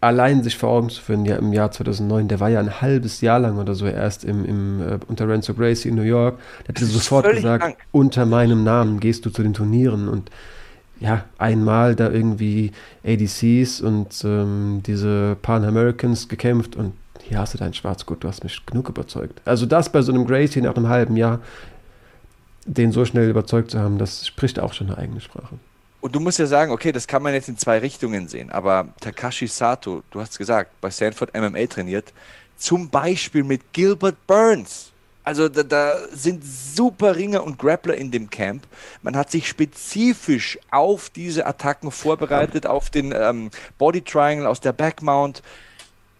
[0.00, 3.20] Allein sich vor Augen zu führen, ja, im Jahr 2009, der war ja ein halbes
[3.20, 6.38] Jahr lang oder so erst im, im, äh, unter Renzo Gracie in New York.
[6.66, 7.76] Der hat sofort gesagt, krank.
[7.90, 10.30] unter meinem Namen gehst du zu den Turnieren und
[11.00, 12.72] ja, einmal da irgendwie
[13.04, 18.42] ADCs und ähm, diese Pan Americans gekämpft und hier hast du dein Schwarzgurt, du hast
[18.42, 19.40] mich genug überzeugt.
[19.44, 21.40] Also das bei so einem Gracie nach einem halben Jahr,
[22.64, 25.56] den so schnell überzeugt zu haben, das spricht auch schon eine eigene Sprache.
[26.08, 28.88] Und du musst ja sagen, okay, das kann man jetzt in zwei Richtungen sehen, aber
[28.98, 32.14] Takashi Sato, du hast gesagt, bei Sanford MMA trainiert,
[32.56, 34.90] zum Beispiel mit Gilbert Burns.
[35.22, 38.66] Also da, da, sind super Ringer und Grappler in dem Camp.
[39.02, 44.72] Man hat sich spezifisch auf diese Attacken vorbereitet, auf den ähm, Body Triangle aus der
[44.72, 45.42] Backmount.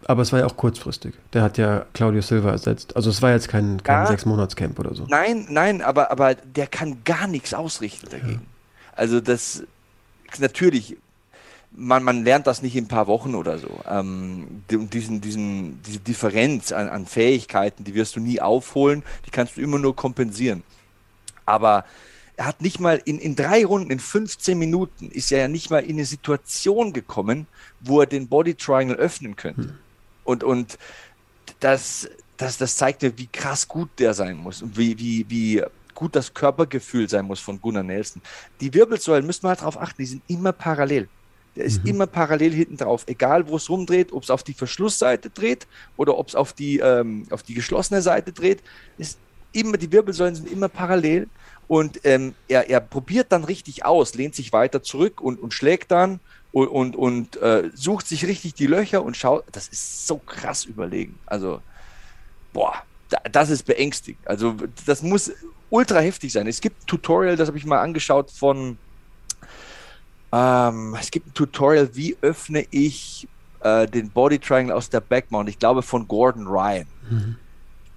[0.05, 1.15] Aber es war ja auch kurzfristig.
[1.33, 2.95] Der hat ja Claudio Silva ersetzt.
[2.95, 5.07] Also es war jetzt kein, kein ja, Sechs-Monats-Camp oder so.
[5.09, 8.33] Nein, nein, aber, aber der kann gar nichts ausrichten dagegen.
[8.33, 8.95] Ja.
[8.95, 9.63] Also das
[10.37, 10.97] natürlich,
[11.71, 13.69] man, man lernt das nicht in ein paar Wochen oder so.
[13.87, 19.57] Ähm, diesen, diesen, diese Differenz an, an Fähigkeiten, die wirst du nie aufholen, die kannst
[19.57, 20.63] du immer nur kompensieren.
[21.45, 21.85] Aber
[22.35, 25.69] er hat nicht mal in, in drei Runden, in 15 Minuten, ist er ja nicht
[25.69, 27.47] mal in eine Situation gekommen,
[27.81, 29.63] wo er den Body Triangle öffnen könnte.
[29.63, 29.77] Hm.
[30.23, 30.77] Und, und
[31.59, 35.63] das, das, das zeigt ja, wie krass gut der sein muss und wie, wie, wie
[35.99, 38.21] gut das Körpergefühl sein muss von Gunnar Nelson.
[38.61, 41.09] Die Wirbelsäulen, müssen wir halt darauf achten, die sind immer parallel.
[41.57, 41.89] Der ist mhm.
[41.89, 46.17] immer parallel hinten drauf, egal wo es rumdreht, ob es auf die Verschlussseite dreht oder
[46.17, 48.63] ob es auf die, ähm, auf die geschlossene Seite dreht.
[48.97, 49.19] Ist
[49.51, 51.27] immer, die Wirbelsäulen sind immer parallel
[51.67, 55.91] und ähm, er, er probiert dann richtig aus, lehnt sich weiter zurück und, und schlägt
[55.91, 56.21] dann
[56.53, 59.43] und, und, und äh, sucht sich richtig die Löcher und schaut.
[59.51, 61.19] Das ist so krass überlegen.
[61.25, 61.61] Also,
[62.53, 62.73] boah,
[63.09, 64.25] da, das ist beängstigend.
[64.25, 65.31] Also, das muss
[65.69, 66.47] ultra heftig sein.
[66.47, 68.77] Es gibt ein Tutorial, das habe ich mal angeschaut von.
[70.31, 73.27] Ähm, es gibt ein Tutorial, wie öffne ich
[73.61, 75.49] äh, den Body Triangle aus der Backmount.
[75.49, 76.87] Ich glaube von Gordon Ryan.
[77.09, 77.35] Mhm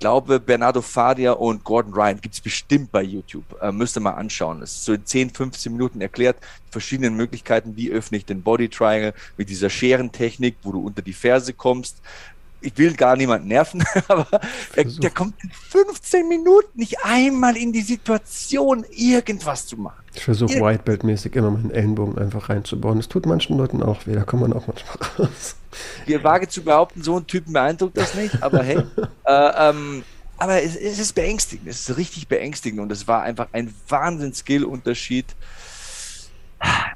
[0.02, 3.44] glaube, Bernardo Fadia und Gordon Ryan gibt es bestimmt bei YouTube.
[3.62, 4.60] Äh, müsst ihr mal anschauen.
[4.60, 8.42] Es ist so in 10, 15 Minuten erklärt, die verschiedenen Möglichkeiten, wie öffne ich den
[8.42, 12.02] Body Triangle mit dieser Scherentechnik, wo du unter die Ferse kommst.
[12.62, 14.40] Ich will gar niemanden nerven, aber
[14.76, 20.02] der, der kommt in 15 Minuten nicht einmal in die Situation, irgendwas zu machen.
[20.14, 22.98] Ich versuche Whitebelt-mäßig immer meinen Ellenbogen einfach reinzubauen.
[22.98, 25.56] Das tut manchen Leuten auch weh, da kommt man auch manchmal raus.
[26.06, 28.78] Wir wage zu behaupten, so einen Typen beeindruckt das nicht, aber hey.
[29.26, 30.04] äh, ähm,
[30.36, 35.26] aber es, es, ist beängstigend, es ist richtig beängstigend und es war einfach ein Wahnsinns-Skill-Unterschied.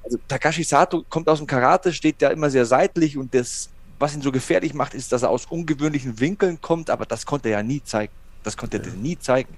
[0.02, 4.14] Also Takashi Sato kommt aus dem Karate, steht ja immer sehr seitlich und das was
[4.14, 7.58] ihn so gefährlich macht, ist, dass er aus ungewöhnlichen Winkeln kommt, aber das konnte er
[7.58, 8.12] ja nie zeigen.
[8.42, 9.54] Das konnte er nie zeigen.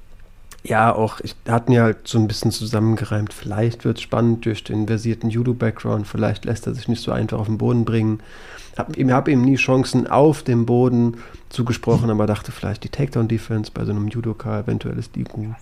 [0.64, 3.32] Ja, auch, ich hatten ja halt so ein bisschen zusammengereimt.
[3.32, 6.06] Vielleicht wird es spannend durch den versierten Judo-Background.
[6.06, 8.20] Vielleicht lässt er sich nicht so einfach auf den Boden bringen.
[8.76, 13.70] Hab, ich habe ihm nie Chancen auf dem Boden zugesprochen, aber dachte vielleicht die Takedown-Defense
[13.72, 15.56] bei so einem Judoka, eventuell ist die gut.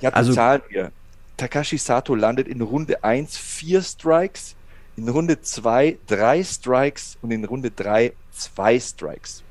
[0.00, 0.92] Ja, also, Zahlen hier.
[1.36, 4.54] Takashi Sato landet in Runde 1 vier Strikes,
[4.96, 9.42] in Runde 2 drei Strikes und in Runde 3 zwei Strikes.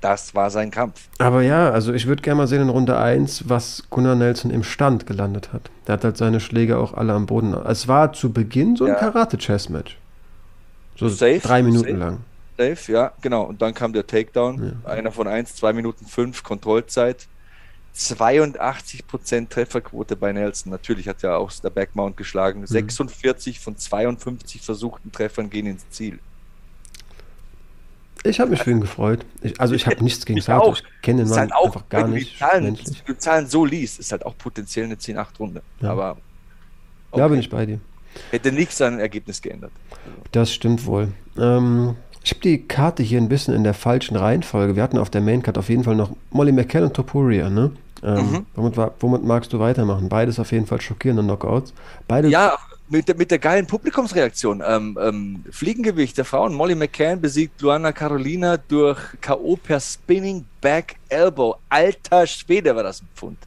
[0.00, 1.08] Das war sein Kampf.
[1.18, 4.62] Aber ja, also ich würde gerne mal sehen in Runde 1, was Gunnar Nelson im
[4.62, 5.70] Stand gelandet hat.
[5.86, 7.52] Der hat halt seine Schläge auch alle am Boden.
[7.52, 8.94] Es war zu Beginn so ein ja.
[8.94, 9.98] Karate-Chess-Match.
[10.96, 12.18] So safe, drei Minuten safe, lang.
[12.56, 13.42] Safe, ja, genau.
[13.44, 14.80] Und dann kam der Takedown.
[14.84, 14.90] Ja.
[14.90, 17.26] Einer von 1, 2 Minuten 5 Kontrollzeit.
[18.00, 20.72] 82% Trefferquote bei Nelson.
[20.72, 22.60] Natürlich hat er auch der Backmount geschlagen.
[22.60, 22.66] Mhm.
[22.66, 26.18] 46 von 52 versuchten Treffern gehen ins Ziel.
[28.22, 29.24] Ich habe mich für ihn gefreut.
[29.42, 30.72] Ich, also ich habe nichts gegen Sato.
[30.72, 32.38] Ich kenne den Mann halt auch, einfach gar nicht.
[32.38, 35.62] Zahlen, die Zahlen so liest, ist halt auch potenziell eine 10-8-Runde.
[35.80, 35.90] Ja.
[35.90, 36.16] Aber
[37.10, 37.20] okay.
[37.20, 37.80] Ja, bin ich bei dir.
[38.30, 39.72] Hätte nichts sein Ergebnis geändert.
[40.32, 41.12] Das stimmt wohl.
[41.38, 44.76] Ähm, ich habe die Karte hier ein bisschen in der falschen Reihenfolge.
[44.76, 47.72] Wir hatten auf der Maincard auf jeden Fall noch Molly McCann und Topuria, ne?
[48.02, 48.46] Ähm, mhm.
[48.54, 50.08] womit, womit, magst du weitermachen?
[50.08, 51.74] Beides auf jeden Fall schockierende Knockouts.
[52.08, 52.56] Beide ja,
[52.88, 54.62] mit der, mit der geilen Publikumsreaktion.
[54.66, 56.54] Ähm, ähm, Fliegengewicht der Frauen.
[56.54, 59.56] Molly McCann besiegt Luana Carolina durch K.O.
[59.56, 61.56] per Spinning Back Elbow.
[61.68, 63.38] Alter Schwede war das ein Pfund.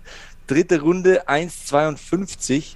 [0.47, 2.75] Dritte Runde 1,52.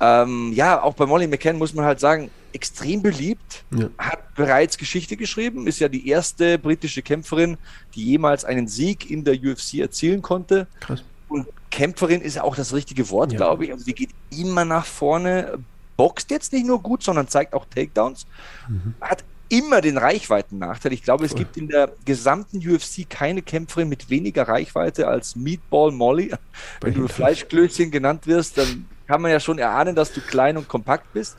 [0.00, 3.90] Ähm, ja, auch bei Molly McCann muss man halt sagen, extrem beliebt, ja.
[3.98, 7.58] hat bereits Geschichte geschrieben, ist ja die erste britische Kämpferin,
[7.94, 10.66] die jemals einen Sieg in der UFC erzielen konnte.
[10.80, 11.04] Krass.
[11.28, 13.36] Und Kämpferin ist auch das richtige Wort, ja.
[13.36, 13.72] glaube ich.
[13.72, 15.58] Also die geht immer nach vorne,
[15.98, 18.26] boxt jetzt nicht nur gut, sondern zeigt auch Takedowns.
[18.68, 18.94] Mhm.
[19.02, 20.94] Hat immer den Reichweiten-Nachteil.
[20.94, 21.40] Ich glaube, es Voll.
[21.40, 26.32] gibt in der gesamten UFC keine Kämpferin mit weniger Reichweite als Meatball Molly.
[26.80, 30.68] Wenn du Fleischklößchen genannt wirst, dann kann man ja schon erahnen, dass du klein und
[30.68, 31.36] kompakt bist.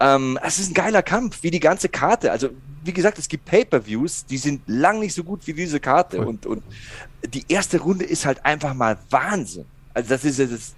[0.00, 2.30] Ähm, es ist ein geiler Kampf, wie die ganze Karte.
[2.30, 2.50] Also,
[2.84, 6.20] wie gesagt, es gibt Pay-Per-Views, die sind lang nicht so gut wie diese Karte.
[6.20, 6.62] Und, und
[7.26, 9.66] die erste Runde ist halt einfach mal Wahnsinn.
[9.94, 10.74] Also, das ist das,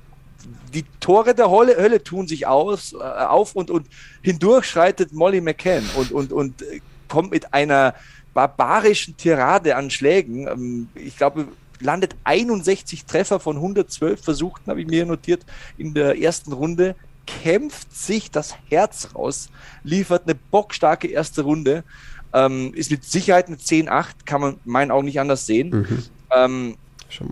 [0.72, 3.86] die Tore der Hölle, Hölle tun sich aus, äh, auf und, und
[4.22, 7.94] hindurch schreitet Molly McCann und, und, und äh, kommt mit einer
[8.32, 10.48] barbarischen Tirade an Schlägen.
[10.48, 11.48] Ähm, ich glaube,
[11.80, 15.44] landet 61 Treffer von 112 Versuchten, habe ich mir notiert,
[15.78, 16.94] in der ersten Runde,
[17.42, 19.48] kämpft sich das Herz raus,
[19.84, 21.84] liefert eine bockstarke erste Runde,
[22.32, 25.70] ähm, ist mit Sicherheit eine 10-8, kann man in meinen Augen nicht anders sehen.
[25.70, 26.02] Mhm.
[26.32, 26.76] Ähm,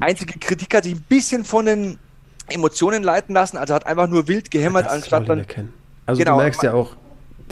[0.00, 1.98] einzige Kritik hat sich ein bisschen von den
[2.48, 5.44] Emotionen leiten lassen, also hat einfach nur wild gehämmert, ja, anstatt dann.
[6.06, 6.96] Also genau, du merkst ja auch,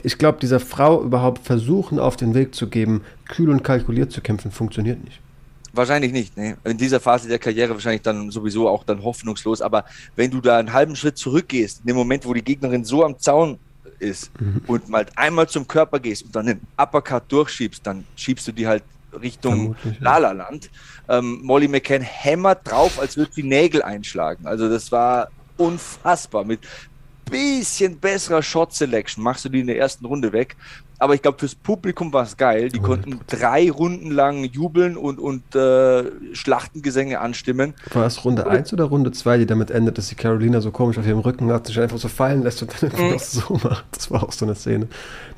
[0.03, 4.21] ich glaube, dieser Frau überhaupt versuchen auf den Weg zu geben, kühl und kalkuliert zu
[4.21, 5.21] kämpfen, funktioniert nicht.
[5.77, 6.37] Wahrscheinlich nicht.
[6.37, 6.57] Nee.
[6.65, 9.61] In dieser Phase der Karriere wahrscheinlich dann sowieso auch dann hoffnungslos.
[9.61, 9.85] Aber
[10.15, 13.19] wenn du da einen halben Schritt zurückgehst, in dem Moment, wo die Gegnerin so am
[13.19, 13.59] Zaun
[13.99, 14.63] ist mhm.
[14.67, 18.67] und mal einmal zum Körper gehst und dann den Uppercut durchschiebst, dann schiebst du die
[18.67, 18.83] halt
[19.21, 20.71] Richtung Lala-Land.
[21.09, 24.47] Ähm, Molly McCann hämmert drauf, als würde sie Nägel einschlagen.
[24.47, 26.45] Also das war unfassbar.
[26.45, 26.61] Mit
[27.31, 30.57] bisschen besserer Shot Selection machst du die in der ersten Runde weg.
[30.99, 32.71] Aber ich glaube, fürs Publikum war es geil.
[32.71, 32.83] Die 100%.
[32.83, 37.75] konnten drei Runden lang jubeln und, und äh, Schlachtengesänge anstimmen.
[37.93, 40.99] War es Runde 1 oder Runde 2, die damit endet, dass die Carolina so komisch
[40.99, 43.13] auf ihrem Rücken hat, sich einfach so fallen lässt und dann mhm.
[43.13, 43.85] das so macht?
[43.93, 44.89] Das war auch so eine Szene.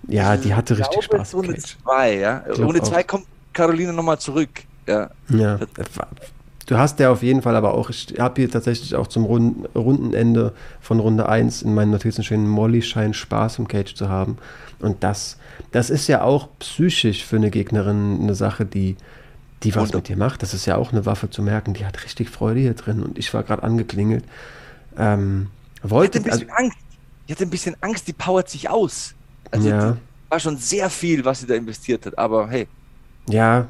[0.07, 1.35] Ja, die hatte ich richtig glaube, Spaß.
[1.35, 2.45] Runde 2, ja.
[2.57, 4.51] Runde 2 kommt Carolina nochmal zurück.
[4.87, 5.11] Ja.
[5.29, 5.59] ja.
[6.69, 9.65] Du hast ja auf jeden Fall aber auch, ich habe hier tatsächlich auch zum Runden,
[9.75, 10.53] Rundenende
[10.83, 14.37] von Runde 1 in meinen Notizen stehen, Molly scheint Spaß im Cage zu haben.
[14.79, 15.39] Und das,
[15.73, 18.97] das ist ja auch psychisch für eine Gegnerin eine Sache, die,
[19.63, 20.43] die was mit dir macht.
[20.43, 23.03] Das ist ja auch eine Waffe zu merken, die hat richtig Freude hier drin.
[23.03, 24.27] Und ich war gerade angeklingelt.
[24.99, 25.47] Ähm,
[25.83, 26.79] wollte, ich hatte ein bisschen also, Angst.
[27.25, 29.15] Ich hatte ein bisschen Angst, die powert sich aus.
[29.51, 29.97] Also ja.
[30.29, 32.19] war schon sehr viel, was sie da investiert hat.
[32.19, 32.69] Aber hey.
[33.27, 33.69] Ja,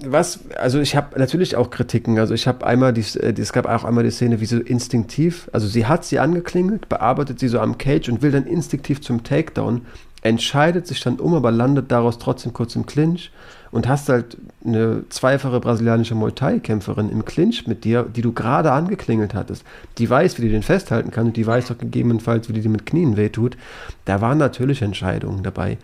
[0.00, 2.18] was, also ich habe natürlich auch Kritiken.
[2.18, 5.48] Also ich habe einmal, die, äh, es gab auch einmal die Szene, wie sie instinktiv,
[5.52, 9.24] also sie hat sie angeklingelt, bearbeitet sie so am Cage und will dann instinktiv zum
[9.24, 9.82] Takedown,
[10.22, 13.30] entscheidet sich dann um, aber landet daraus trotzdem kurz im Clinch
[13.70, 18.72] und hast halt eine zweifache brasilianische Muay Thai-Kämpferin im Clinch mit dir, die du gerade
[18.72, 19.64] angeklingelt hattest.
[19.98, 22.68] Die weiß, wie die den festhalten kann und die weiß doch gegebenenfalls, wie die dir
[22.68, 23.56] mit Knien wehtut.
[24.04, 25.78] Da waren natürlich Entscheidungen dabei,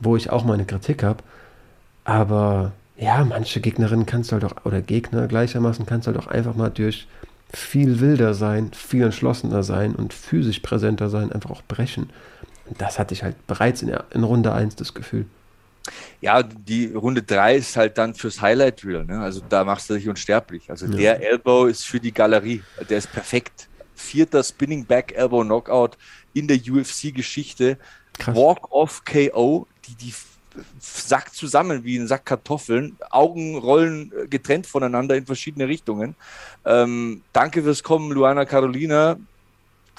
[0.00, 1.22] wo ich auch meine Kritik habe.
[2.04, 6.28] Aber ja, manche Gegnerinnen kannst du halt auch, oder Gegner gleichermaßen kannst du halt auch
[6.28, 7.08] einfach mal durch
[7.52, 12.10] viel wilder sein, viel entschlossener sein und physisch präsenter sein, einfach auch brechen.
[12.66, 15.26] Und das hatte ich halt bereits in, in Runde 1 das Gefühl.
[16.20, 19.04] Ja, die Runde 3 ist halt dann fürs Highlight Reel.
[19.04, 19.20] Ne?
[19.20, 20.70] Also da machst du dich unsterblich.
[20.70, 20.96] Also ja.
[20.96, 22.62] der Elbow ist für die Galerie.
[22.88, 23.68] Der ist perfekt.
[23.94, 25.98] Vierter Spinning Back Elbow Knockout
[26.32, 27.78] in der UFC-Geschichte.
[28.26, 30.14] Walk-off KO, die, die
[30.78, 32.96] sackt zusammen wie ein Sack Kartoffeln.
[33.10, 36.14] Augen rollen äh, getrennt voneinander in verschiedene Richtungen.
[36.64, 39.16] Ähm, danke fürs Kommen, Luana Carolina.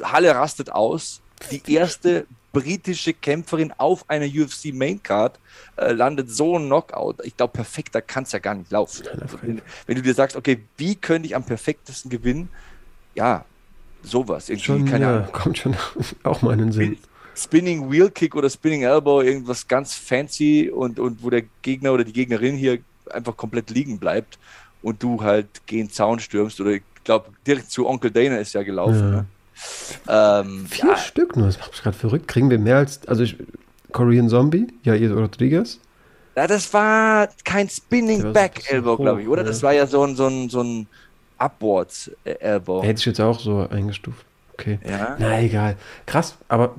[0.01, 1.21] Halle rastet aus.
[1.51, 5.39] Die erste britische Kämpferin auf einer UFC Maincard
[5.75, 7.17] äh, landet so ein Knockout.
[7.25, 9.05] Ich glaube, perfekter kann es ja gar nicht laufen.
[9.41, 12.49] Wenn, wenn, du dir sagst, okay, wie könnte ich am perfektesten gewinnen?
[13.13, 13.43] Ja,
[14.03, 14.47] sowas.
[14.47, 15.75] Irgendwie, schon, ja, kommt schon
[16.23, 16.97] auch mal in den Sinn.
[17.35, 22.03] Spinning Wheel Kick oder Spinning Elbow, irgendwas ganz fancy und, und wo der Gegner oder
[22.03, 22.79] die Gegnerin hier
[23.11, 24.39] einfach komplett liegen bleibt
[24.81, 28.63] und du halt gegen Zaun stürmst oder ich glaube, direkt zu Onkel Dana ist ja
[28.63, 28.99] gelaufen.
[28.99, 29.09] Ja.
[29.11, 29.25] Ne?
[30.47, 30.97] Ähm, Vier ja.
[30.97, 32.27] Stück nur, das macht mich gerade verrückt.
[32.27, 33.37] Kriegen wir mehr als, also ich,
[33.91, 35.79] Korean Zombie, Jair Rodriguez?
[36.35, 39.43] Ja, das war kein Spinning Back Elbow, glaube ich, oder?
[39.43, 39.47] Ja.
[39.47, 40.87] Das war ja so ein, so ein, so ein
[41.37, 42.83] Upwards Elbow.
[42.83, 44.25] Hätte ich jetzt auch so eingestuft.
[44.53, 44.79] Okay.
[44.87, 45.15] Ja.
[45.19, 45.77] Na, egal.
[46.05, 46.75] Krass, aber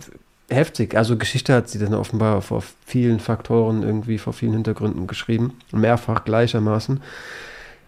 [0.48, 0.96] heftig.
[0.96, 5.54] Also Geschichte hat sie dann offenbar vor vielen Faktoren irgendwie, vor vielen Hintergründen geschrieben.
[5.72, 7.00] Mehrfach gleichermaßen.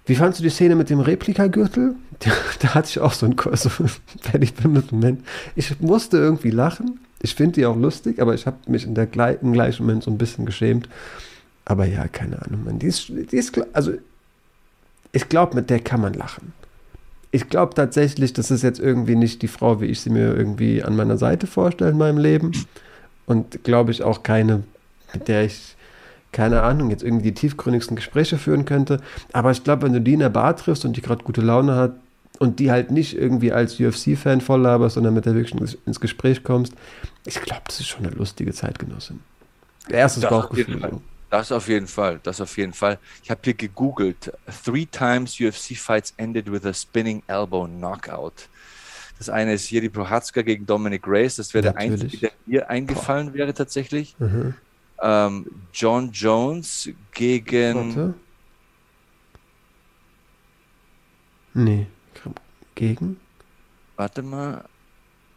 [0.07, 1.95] Wie fandest du die Szene mit dem Replikagürtel?
[2.61, 3.71] Da, hatte ich auch so einen so
[4.91, 5.25] Moment.
[5.55, 6.99] Ich musste irgendwie lachen.
[7.21, 9.05] Ich finde die auch lustig, aber ich habe mich in der
[9.41, 10.89] im gleichen Moment so ein bisschen geschämt.
[11.65, 12.81] Aber ja, keine Ahnung, man.
[12.81, 13.93] Die ist, die ist also
[15.13, 16.53] ich glaube, mit der kann man lachen.
[17.31, 20.83] Ich glaube tatsächlich, das ist jetzt irgendwie nicht die Frau, wie ich sie mir irgendwie
[20.83, 22.53] an meiner Seite vorstelle in meinem Leben.
[23.27, 24.63] Und glaube ich auch keine,
[25.13, 25.77] mit der ich
[26.33, 29.01] keine Ahnung, jetzt irgendwie die tiefgründigsten Gespräche führen könnte.
[29.33, 31.75] Aber ich glaube, wenn du die in der Bar triffst und die gerade gute Laune
[31.75, 31.93] hat
[32.39, 36.45] und die halt nicht irgendwie als UFC-Fan voll laberst, sondern mit der wirklich ins Gespräch
[36.45, 36.75] kommst,
[37.25, 39.21] ich glaube, das ist schon eine lustige Zeitgenossin.
[39.89, 41.01] Erstes das Bauchgefühl.
[41.31, 42.99] Das auf jeden Fall, das auf jeden Fall.
[43.23, 44.33] Ich habe hier gegoogelt.
[44.65, 48.49] Three times UFC fights ended with a spinning elbow knockout.
[49.19, 51.37] Das eine ist hier die Prohatzka gegen Dominic Grace.
[51.37, 53.35] Das wäre der einzige, der mir eingefallen Boah.
[53.35, 54.15] wäre tatsächlich.
[54.19, 54.55] Mhm
[55.01, 57.97] ähm, John Jones gegen.
[57.97, 58.15] Warte.
[61.55, 61.87] Nee,
[62.75, 63.19] gegen?
[63.97, 64.65] Warte mal.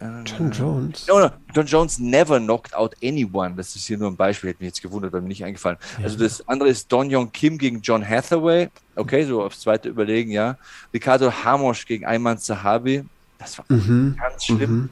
[0.02, 1.08] Äh, John Jones.
[1.08, 3.56] No, no, John Jones never knocked out anyone.
[3.56, 5.78] Das ist hier nur ein Beispiel, hätte mich jetzt gewundert, weil mir nicht eingefallen.
[6.00, 6.06] Ja.
[6.06, 8.70] Also das andere ist Don Young Kim gegen John Hathaway.
[8.96, 10.58] Okay, so aufs zweite überlegen, ja.
[10.94, 13.06] Ricardo Hamosh gegen Ayman Zahabi.
[13.38, 14.16] Das war mhm.
[14.20, 14.72] ganz schlimm.
[14.72, 14.90] Mhm.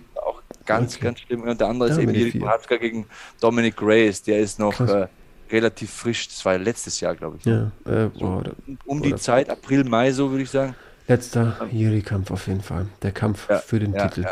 [0.65, 1.05] Ganz, okay.
[1.05, 1.41] ganz schlimm.
[1.41, 3.07] Und der andere ja, ist eben Erik Bratska gegen
[3.41, 4.21] Dominic Grace.
[4.21, 5.07] Der ist noch äh,
[5.51, 6.27] relativ frisch.
[6.27, 7.45] Das war letztes Jahr, glaube ich.
[7.45, 8.43] Ja, äh, so,
[8.85, 10.75] um die Zeit, April, Mai, so würde ich sagen.
[11.07, 12.85] Letzter Jiri-Kampf auf jeden Fall.
[13.01, 14.27] Der Kampf ja, für den ja, Titel.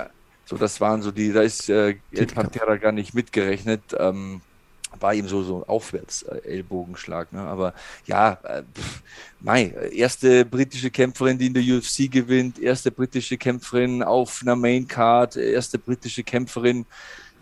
[0.48, 3.82] So, das waren so die, da ist äh, El Pantera gar nicht mitgerechnet.
[4.00, 4.42] Ähm,
[5.00, 7.32] war ihm so, so aufwärts äh, Ellbogenschlag.
[7.34, 7.42] Ne?
[7.42, 7.74] Aber
[8.06, 9.02] ja, äh, pff,
[9.42, 14.88] Mai, erste britische Kämpferin, die in der UFC gewinnt, erste britische Kämpferin auf einer Main
[14.88, 16.86] Card, erste britische Kämpferin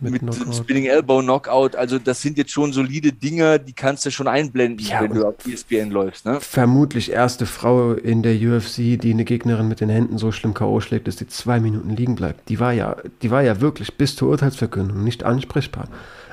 [0.01, 1.75] mit, mit Spinning Elbow Knockout.
[1.75, 5.25] Also das sind jetzt schon solide Dinger, die kannst du schon einblenden, ja, wenn du
[5.25, 6.25] auf ESPN läufst.
[6.25, 6.39] Ne?
[6.41, 10.79] Vermutlich erste Frau in der UFC, die eine Gegnerin mit den Händen so schlimm K.O.
[10.79, 12.49] schlägt, dass die zwei Minuten liegen bleibt.
[12.49, 15.87] Die war ja, die war ja wirklich bis zur Urteilsverkündung nicht ansprechbar.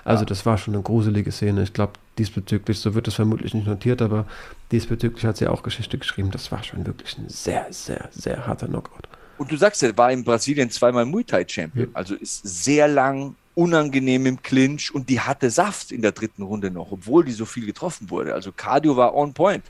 [0.05, 1.63] Also das war schon eine gruselige Szene.
[1.63, 4.27] Ich glaube, diesbezüglich, so wird es vermutlich nicht notiert, aber
[4.73, 6.31] diesbezüglich hat sie auch Geschichte geschrieben.
[6.31, 9.09] Das war schon wirklich ein sehr, sehr, sehr harter Knockout.
[9.39, 11.89] Und du sagst, er war in Brasilien zweimal Muay Thai Champion.
[11.89, 11.95] Ja.
[11.95, 16.71] Also ist sehr lang, unangenehm im Clinch und die hatte Saft in der dritten Runde
[16.71, 18.35] noch, obwohl die so viel getroffen wurde.
[18.35, 19.65] Also Cardio war on point.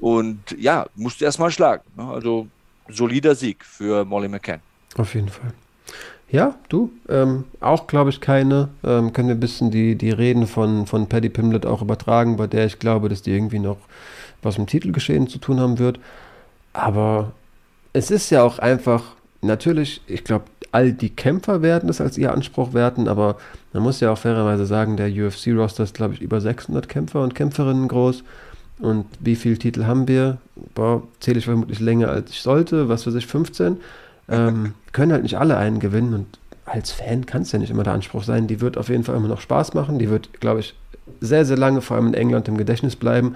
[0.00, 1.84] Und ja, musste erstmal schlagen.
[1.96, 2.04] Ne?
[2.04, 2.48] Also
[2.88, 4.60] solider Sieg für Molly McCann.
[4.96, 5.52] Auf jeden Fall.
[6.30, 8.70] Ja, du, ähm, auch glaube ich keine.
[8.82, 12.46] Ähm, können wir ein bisschen die, die Reden von, von Paddy Pimlet auch übertragen, bei
[12.46, 13.76] der ich glaube, dass die irgendwie noch
[14.40, 16.00] was mit Titelgeschehen zu tun haben wird.
[16.72, 17.32] Aber
[17.92, 19.02] es ist ja auch einfach,
[19.40, 23.36] natürlich, ich glaube, all die Kämpfer werden es als ihr Anspruch werten, aber
[23.72, 27.34] man muss ja auch fairerweise sagen, der UFC-Roster ist, glaube ich, über 600 Kämpfer und
[27.34, 28.24] Kämpferinnen groß.
[28.78, 30.38] Und wie viele Titel haben wir?
[30.74, 33.76] Boah, zähle ich vermutlich länger als ich sollte, was für sich 15.
[34.28, 36.26] Ähm, können halt nicht alle einen gewinnen und
[36.64, 38.46] als Fan kann es ja nicht immer der Anspruch sein.
[38.46, 39.98] Die wird auf jeden Fall immer noch Spaß machen.
[39.98, 40.74] Die wird, glaube ich,
[41.20, 43.34] sehr, sehr lange, vor allem in England, im Gedächtnis bleiben.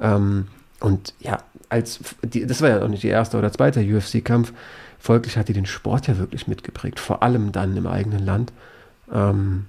[0.00, 0.46] Ähm,
[0.80, 1.38] und ja,
[1.72, 4.52] als die, das war ja auch nicht die erste oder zweite UFC-Kampf.
[4.98, 8.52] Folglich hat die den Sport ja wirklich mitgeprägt, vor allem dann im eigenen Land.
[9.12, 9.64] Ähm,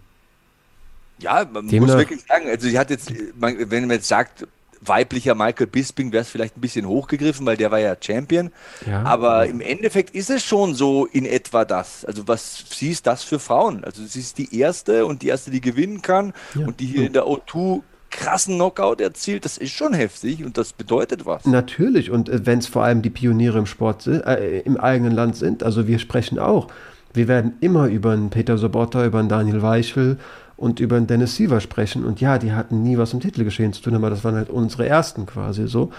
[1.19, 4.45] ja, man muss wirklich sagen, also sie hat jetzt, wenn man jetzt sagt,
[4.81, 8.51] weiblicher Michael Bisping wäre es vielleicht ein bisschen hochgegriffen, weil der war ja Champion.
[8.85, 9.03] Ja.
[9.03, 12.03] Aber im Endeffekt ist es schon so in etwa das.
[12.05, 13.83] Also was siehst das für Frauen?
[13.85, 16.67] Also sie ist die erste und die erste, die gewinnen kann ja.
[16.67, 17.81] und die hier in der O2
[18.13, 19.45] krassen Knockout erzielt.
[19.45, 21.45] Das ist schon heftig und das bedeutet was.
[21.45, 25.35] Natürlich, und äh, wenn es vor allem die Pioniere im Sport äh, im eigenen Land
[25.35, 26.67] sind, also wir sprechen auch.
[27.13, 30.17] Wir werden immer über einen Peter Sobotta, über einen Daniel Weichel
[30.57, 32.05] und über einen Dennis Siever sprechen.
[32.05, 34.87] Und ja, die hatten nie was im Titelgeschehen zu tun, aber das waren halt unsere
[34.87, 35.91] ersten quasi so.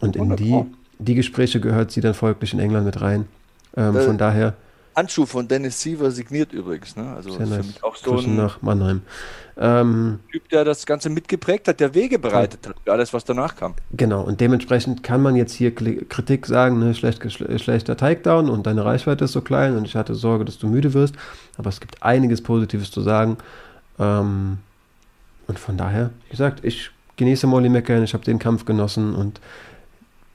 [0.00, 0.64] Und in die,
[0.98, 3.26] die Gespräche gehört sie dann folglich in England mit rein.
[3.76, 4.54] Ähm, äh, von daher.
[4.98, 6.96] Handschuh von Dennis Siever signiert übrigens.
[6.96, 7.14] Ne?
[7.14, 7.56] Also Sehr nice.
[7.58, 9.02] für mich auch so ein nach Mannheim.
[9.56, 13.54] Ähm, Typ, der das Ganze mitgeprägt hat, der Wege bereitet hat für alles, was danach
[13.56, 13.74] kam.
[13.92, 18.84] Genau, und dementsprechend kann man jetzt hier Kritik sagen, ne, schlecht, schlechter Takedown und deine
[18.84, 21.14] Reichweite ist so klein und ich hatte Sorge, dass du müde wirst.
[21.56, 23.38] Aber es gibt einiges Positives zu sagen.
[23.98, 24.58] Ähm,
[25.46, 29.40] und von daher, wie gesagt, ich genieße Molly McCann, ich habe den Kampf genossen und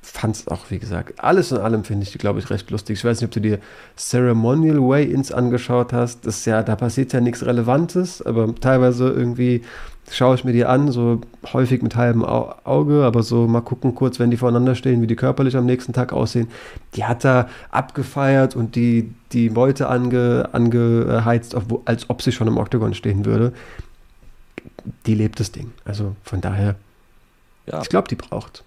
[0.04, 3.00] fand es auch, wie gesagt, alles in allem finde ich, glaube ich, recht lustig.
[3.00, 3.60] Ich weiß nicht, ob du dir
[3.98, 6.28] Ceremonial Way-Ins angeschaut hast.
[6.28, 9.62] Das ja, da passiert ja nichts Relevantes, aber teilweise irgendwie
[10.12, 11.22] schaue ich mir die an, so
[11.54, 15.16] häufig mit halbem Auge, aber so mal gucken kurz, wenn die voreinander stehen, wie die
[15.16, 16.50] körperlich am nächsten Tag aussehen.
[16.96, 22.58] Die hat da abgefeiert und die, die Beute ange, angeheizt, als ob sie schon im
[22.58, 23.54] Oktagon stehen würde.
[25.06, 25.72] Die lebt das Ding.
[25.86, 26.76] Also von daher,
[27.66, 27.82] ja.
[27.82, 28.64] ich glaube, die braucht.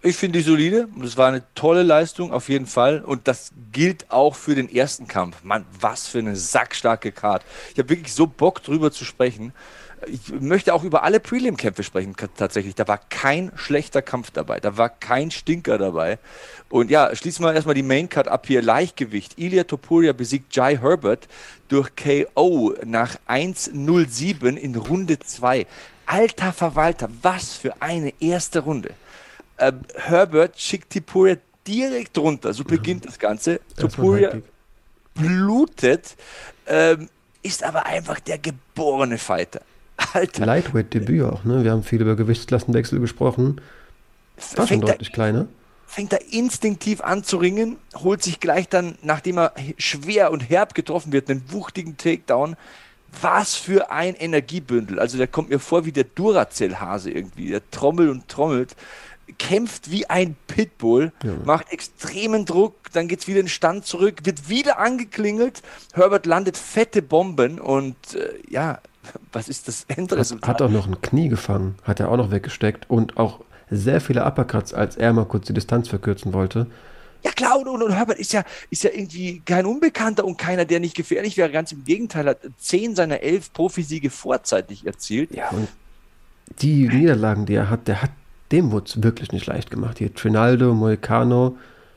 [0.00, 0.88] Ich finde die solide.
[0.96, 3.00] Das war eine tolle Leistung, auf jeden Fall.
[3.00, 5.42] Und das gilt auch für den ersten Kampf.
[5.42, 7.44] Mann, was für eine sackstarke Card.
[7.72, 9.52] Ich habe wirklich so Bock drüber zu sprechen.
[10.06, 12.76] Ich möchte auch über alle Prelim-Kämpfe sprechen, tatsächlich.
[12.76, 14.60] Da war kein schlechter Kampf dabei.
[14.60, 16.20] Da war kein Stinker dabei.
[16.68, 18.62] Und ja, schließen wir erstmal die Main-Card ab hier.
[18.62, 19.36] Leichtgewicht.
[19.36, 21.26] Ilya Topuria besiegt Jai Herbert
[21.66, 25.66] durch KO nach 1.07 in Runde 2.
[26.06, 28.94] Alter Verwalter, was für eine erste Runde.
[29.58, 31.36] Äh, Herbert schickt Tipuria
[31.66, 32.52] direkt runter.
[32.54, 33.60] So beginnt das Ganze.
[33.76, 34.40] Tipuria
[35.14, 36.16] blutet,
[36.66, 37.08] ähm,
[37.42, 39.60] ist aber einfach der geborene Fighter.
[40.12, 40.46] Alter.
[40.46, 41.64] Lightweight-Debüt auch, ne?
[41.64, 43.60] Wir haben viel über Gewichtsklassenwechsel gesprochen.
[44.54, 45.48] War schon deutlich kleiner.
[45.86, 50.74] Fängt er instinktiv an zu ringen, holt sich gleich dann, nachdem er schwer und herb
[50.74, 52.56] getroffen wird, einen wuchtigen Takedown.
[53.22, 55.00] Was für ein Energiebündel.
[55.00, 57.48] Also der kommt mir vor wie der Duracell-Hase irgendwie.
[57.48, 58.76] Der trommelt und trommelt
[59.38, 61.32] kämpft wie ein Pitbull, ja.
[61.44, 65.62] macht extremen Druck, dann geht es wieder in den Stand zurück, wird wieder angeklingelt.
[65.92, 68.80] Herbert landet fette Bomben und äh, ja,
[69.32, 70.48] was ist das Endresultat?
[70.48, 74.00] Hat, hat auch noch ein Knie gefangen, hat er auch noch weggesteckt und auch sehr
[74.00, 76.66] viele Uppercuts, als er mal kurz die Distanz verkürzen wollte.
[77.24, 80.78] Ja klar, und, und, Herbert ist ja, ist ja irgendwie kein Unbekannter und keiner, der
[80.80, 81.50] nicht gefährlich wäre.
[81.50, 85.34] Ganz im Gegenteil, hat zehn seiner elf Profisiege vorzeitig erzielt.
[85.34, 85.68] Ja, und
[86.60, 88.10] die Niederlagen, die er hat, der hat
[88.52, 89.98] dem wurde es wirklich nicht leicht gemacht.
[89.98, 91.56] Hier Trinaldo, Moicano,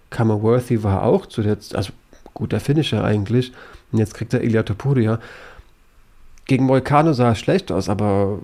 [0.10, 1.94] Kammerworthy war auch zuletzt, also
[2.34, 3.52] guter Finisher eigentlich.
[3.92, 5.20] Und jetzt kriegt er Ilya Topuria.
[6.46, 8.40] Gegen Moicano sah er schlecht aus, aber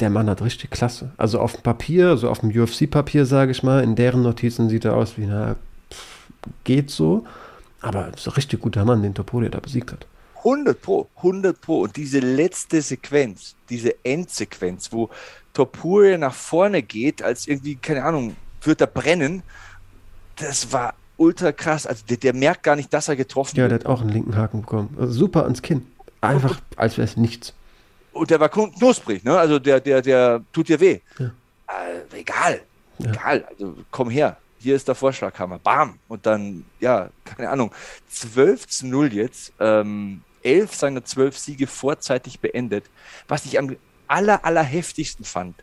[0.00, 1.12] der Mann hat richtig klasse.
[1.16, 4.84] Also auf dem Papier, also auf dem UFC-Papier, sage ich mal, in deren Notizen sieht
[4.84, 5.56] er aus wie, na,
[5.90, 6.28] pff,
[6.64, 7.24] geht so.
[7.80, 10.06] Aber ist ein richtig guter Mann, den Topuria da besiegt hat.
[10.38, 11.82] 100 Pro, 100 Pro.
[11.82, 15.08] Und diese letzte Sequenz, diese Endsequenz, wo
[15.52, 19.42] Topuria nach vorne geht, als irgendwie, keine Ahnung, wird er brennen.
[20.36, 21.86] Das war ultra krass.
[21.86, 23.72] Also der, der merkt gar nicht, dass er getroffen ja, wird.
[23.72, 24.96] Ja, der hat auch einen linken Haken bekommen.
[24.98, 25.86] Also super ans Kinn.
[26.20, 27.54] Einfach, und, als wäre es nichts.
[28.12, 29.36] Und der war knusprig, ne?
[29.38, 31.00] Also der, der, der tut dir weh.
[31.18, 31.26] Ja.
[31.26, 32.60] Äh, egal.
[32.98, 33.10] Ja.
[33.10, 33.44] Egal.
[33.50, 34.36] Also komm her.
[34.58, 35.58] Hier ist der Vorschlaghammer.
[35.58, 35.98] Bam.
[36.08, 37.72] Und dann, ja, keine Ahnung.
[38.10, 39.52] 12 zu 0 jetzt.
[39.58, 42.84] Ähm, elf seiner zwölf Siege vorzeitig beendet.
[43.28, 43.76] Was ich am
[44.12, 45.56] aller, aller heftigsten fand.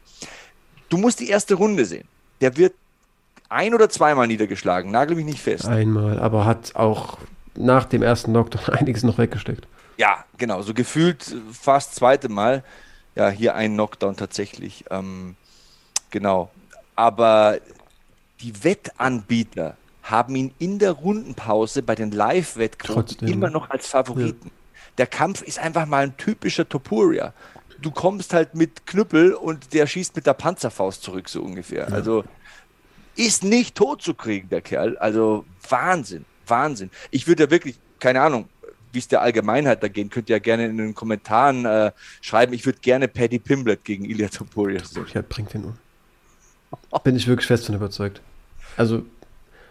[0.89, 2.08] Du musst die erste Runde sehen.
[2.41, 2.74] Der wird
[3.47, 5.68] ein oder zweimal niedergeschlagen, nagel mich nicht fest.
[5.68, 7.20] Einmal, aber hat auch
[7.56, 9.68] nach dem ersten Knockdown einiges noch weggesteckt.
[9.97, 12.64] Ja, genau, so gefühlt fast zweite Mal.
[13.16, 14.86] Ja, hier ein Knockdown tatsächlich.
[14.89, 15.36] Ähm,
[16.10, 16.50] genau.
[16.95, 17.60] Aber
[18.41, 24.47] die Wettanbieter haben ihn in der Rundenpause bei den Live-Wettquoten immer noch als Favoriten.
[24.47, 24.52] Ja.
[24.97, 27.34] Der Kampf ist einfach mal ein typischer Topuria
[27.82, 31.88] du kommst halt mit Knüppel und der schießt mit der Panzerfaust zurück, so ungefähr.
[31.89, 31.95] Ja.
[31.95, 32.23] Also
[33.15, 34.97] ist nicht tot zu kriegen, der Kerl.
[34.97, 36.89] Also Wahnsinn, Wahnsinn.
[37.11, 38.47] Ich würde ja wirklich, keine Ahnung,
[38.91, 42.53] wie es der Allgemeinheit da gehen, könnt ihr ja gerne in den Kommentaren äh, schreiben.
[42.53, 45.05] Ich würde gerne Paddy Pimblet gegen Ilya Topuria sehen.
[45.13, 45.77] Ja, bringt den um.
[47.03, 48.21] Bin ich wirklich fest von überzeugt.
[48.77, 49.03] Also.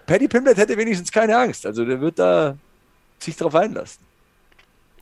[0.06, 1.66] Paddy Pimblet hätte wenigstens keine Angst.
[1.66, 2.56] Also der wird da
[3.18, 4.02] sich drauf einlassen.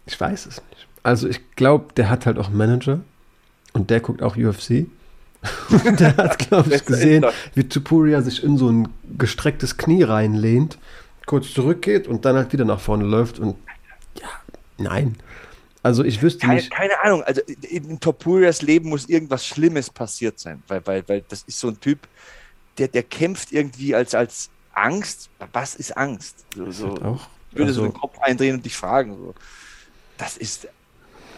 [0.06, 0.85] Ich weiß es nicht.
[1.06, 2.98] Also ich glaube, der hat halt auch einen Manager
[3.74, 4.86] und der guckt auch UFC.
[5.70, 10.78] und der hat, glaube ich, gesehen, wie Tupuria sich in so ein gestrecktes Knie reinlehnt,
[11.24, 13.56] kurz zurückgeht und dann halt wieder nach vorne läuft und
[14.20, 14.28] ja,
[14.78, 15.14] nein.
[15.84, 16.72] Also ich wüsste keine, nicht.
[16.72, 17.22] Keine Ahnung.
[17.22, 17.40] Also
[17.70, 21.78] in Topurias Leben muss irgendwas Schlimmes passiert sein, weil, weil, weil das ist so ein
[21.78, 22.00] Typ,
[22.78, 25.30] der, der kämpft irgendwie als, als Angst.
[25.52, 26.44] Was ist Angst?
[26.52, 29.16] So, so, auch, ich würde also, so den Kopf eindrehen und dich fragen.
[29.16, 29.34] So.
[30.18, 30.66] Das ist,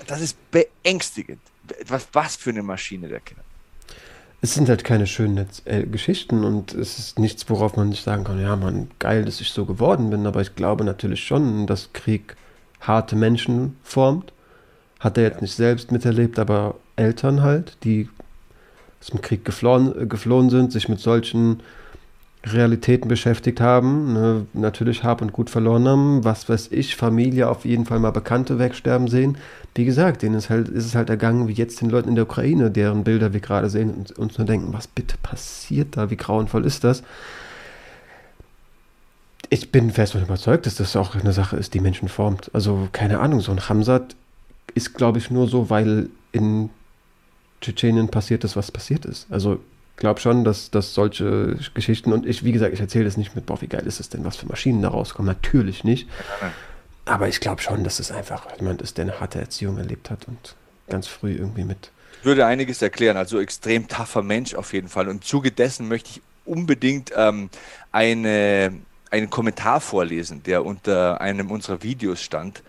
[0.09, 1.41] das ist beängstigend.
[1.87, 3.45] Was, was für eine Maschine der Kerl.
[4.41, 8.25] Es sind halt keine schönen äh, Geschichten und es ist nichts, worauf man nicht sagen
[8.25, 11.93] kann, ja, man, geil, dass ich so geworden bin, aber ich glaube natürlich schon, dass
[11.93, 12.37] Krieg
[12.81, 14.33] harte Menschen formt
[15.01, 18.09] hat er jetzt nicht selbst miterlebt, aber Eltern halt, die
[19.01, 21.63] aus dem Krieg geflohen, geflohen sind, sich mit solchen
[22.45, 27.65] Realitäten beschäftigt haben, ne, natürlich Hab und Gut verloren haben, was weiß ich, Familie auf
[27.65, 29.39] jeden Fall mal Bekannte wegsterben sehen.
[29.75, 32.25] Wie gesagt, denen ist, halt, ist es halt ergangen wie jetzt den Leuten in der
[32.25, 36.17] Ukraine, deren Bilder wir gerade sehen und uns nur denken, was bitte passiert da, wie
[36.17, 37.03] grauenvoll ist das?
[39.51, 42.51] Ich bin fest davon überzeugt, dass das auch eine Sache ist, die Menschen formt.
[42.53, 44.15] Also keine Ahnung, so ein Hamzat
[44.75, 46.71] ist, glaube ich, nur so, weil in
[47.61, 49.27] Tschetschenien passiert ist, was passiert ist.
[49.31, 49.61] Also
[49.99, 53.47] glaube schon, dass, dass solche Geschichten, und ich, wie gesagt, ich erzähle das nicht mit,
[53.47, 55.27] boah, wie geil ist es denn, was für Maschinen da rauskommen.
[55.27, 56.09] Natürlich nicht.
[57.05, 60.29] Aber ich glaube schon, dass es einfach jemand ist, der eine harte Erziehung erlebt hat
[60.29, 60.55] und
[60.89, 61.91] ganz früh irgendwie mit.
[62.23, 65.09] Würde einiges erklären, also extrem taffer Mensch auf jeden Fall.
[65.09, 67.51] Und Zuge dessen möchte ich unbedingt ähm,
[67.93, 68.73] eine,
[69.11, 72.63] einen Kommentar vorlesen, der unter einem unserer Videos stand.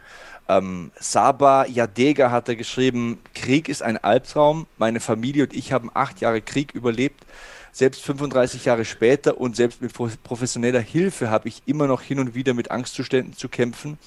[0.49, 4.65] Ähm, Saba Yadega hat er geschrieben, Krieg ist ein Albtraum.
[4.77, 7.23] Meine Familie und ich haben acht Jahre Krieg überlebt.
[7.71, 9.93] Selbst 35 Jahre später und selbst mit
[10.23, 13.99] professioneller Hilfe habe ich immer noch hin und wieder mit Angstzuständen zu kämpfen.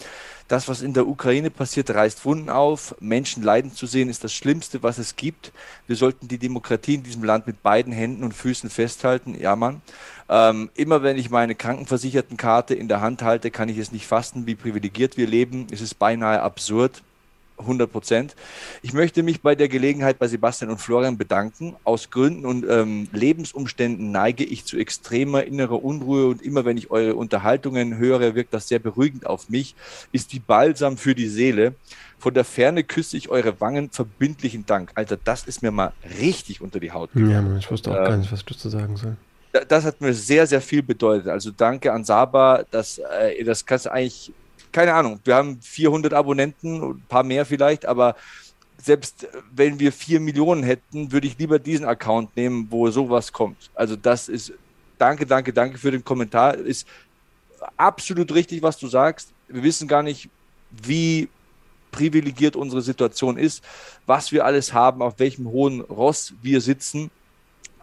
[0.52, 2.94] Das, was in der Ukraine passiert, reißt Wunden auf.
[3.00, 5.50] Menschen leiden zu sehen, ist das Schlimmste, was es gibt.
[5.86, 9.34] Wir sollten die Demokratie in diesem Land mit beiden Händen und Füßen festhalten.
[9.40, 9.80] Ja, Mann.
[10.28, 14.46] Ähm, immer wenn ich meine Krankenversichertenkarte in der Hand halte, kann ich es nicht fassen,
[14.46, 15.68] wie privilegiert wir leben.
[15.70, 17.02] Es ist beinahe absurd.
[17.62, 18.36] 100 Prozent.
[18.82, 21.76] Ich möchte mich bei der Gelegenheit bei Sebastian und Florian bedanken.
[21.84, 26.90] Aus Gründen und ähm, Lebensumständen neige ich zu extremer innerer Unruhe und immer wenn ich
[26.90, 29.74] eure Unterhaltungen höre, wirkt das sehr beruhigend auf mich,
[30.12, 31.74] ist wie Balsam für die Seele.
[32.18, 34.92] Von der Ferne küsse ich eure Wangen, verbindlichen Dank.
[34.94, 37.52] Alter, das ist mir mal richtig unter die Haut gegangen.
[37.52, 39.16] Ja, ich wusste auch ähm, gar nicht, was ich dazu sagen soll
[39.68, 41.28] das hat mir sehr, sehr viel bedeutet.
[41.28, 44.32] Also danke an Saba, dass, äh, das kannst du eigentlich,
[44.72, 48.16] keine Ahnung, wir haben 400 Abonnenten, ein paar mehr vielleicht, aber
[48.78, 53.70] selbst wenn wir 4 Millionen hätten, würde ich lieber diesen Account nehmen, wo sowas kommt.
[53.74, 54.52] Also das ist,
[54.98, 56.54] danke, danke, danke für den Kommentar.
[56.54, 56.86] Ist
[57.76, 59.28] absolut richtig, was du sagst.
[59.46, 60.28] Wir wissen gar nicht,
[60.70, 61.28] wie
[61.92, 63.62] privilegiert unsere Situation ist,
[64.06, 67.10] was wir alles haben, auf welchem hohen Ross wir sitzen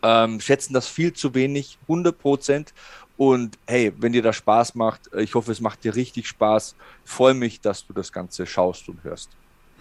[0.03, 2.73] ähm, schätzen das viel zu wenig, 100 Prozent.
[3.19, 6.73] Und hey, wenn dir das Spaß macht, äh, ich hoffe, es macht dir richtig Spaß.
[7.03, 9.29] Freue mich, dass du das Ganze schaust und hörst.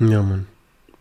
[0.00, 0.48] Ja, Mann.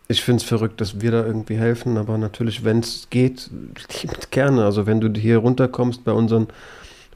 [0.06, 3.50] Ich finde es verrückt, dass wir da irgendwie helfen, aber natürlich, wenn es geht,
[4.30, 4.64] gerne.
[4.64, 6.46] Also wenn du hier runterkommst bei unseren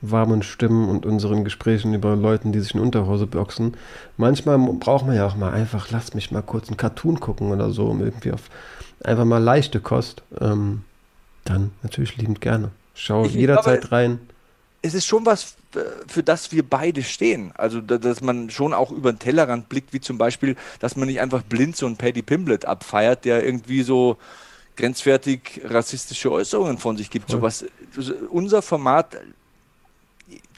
[0.01, 3.77] warmen Stimmen und unseren Gesprächen über Leuten, die sich in Unterhose boxen.
[4.17, 7.71] Manchmal braucht man ja auch mal einfach, lass mich mal kurz einen Cartoon gucken oder
[7.71, 8.51] so, um irgendwie auf
[9.05, 10.25] einfach mal leichte Kost.
[10.41, 10.83] Ähm,
[11.45, 12.71] dann natürlich liebend gerne.
[12.95, 14.19] Schau ich jederzeit glaube, rein.
[14.83, 15.55] Es ist schon was,
[16.09, 17.53] für das wir beide stehen.
[17.55, 21.21] Also, dass man schon auch über den Tellerrand blickt, wie zum Beispiel, dass man nicht
[21.21, 24.19] einfach blind so einen Paddy Pimblet abfeiert, der irgendwie so
[24.77, 27.31] grenzwertig rassistische Äußerungen von sich gibt.
[27.31, 27.65] So was,
[28.31, 29.19] unser Format,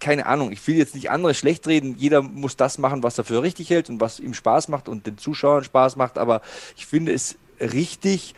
[0.01, 1.97] keine Ahnung, ich will jetzt nicht andere schlecht reden.
[1.99, 5.07] Jeder muss das machen, was er für richtig hält und was ihm Spaß macht und
[5.07, 6.17] den Zuschauern Spaß macht.
[6.17, 6.43] Aber
[6.77, 8.35] ich finde es richtig,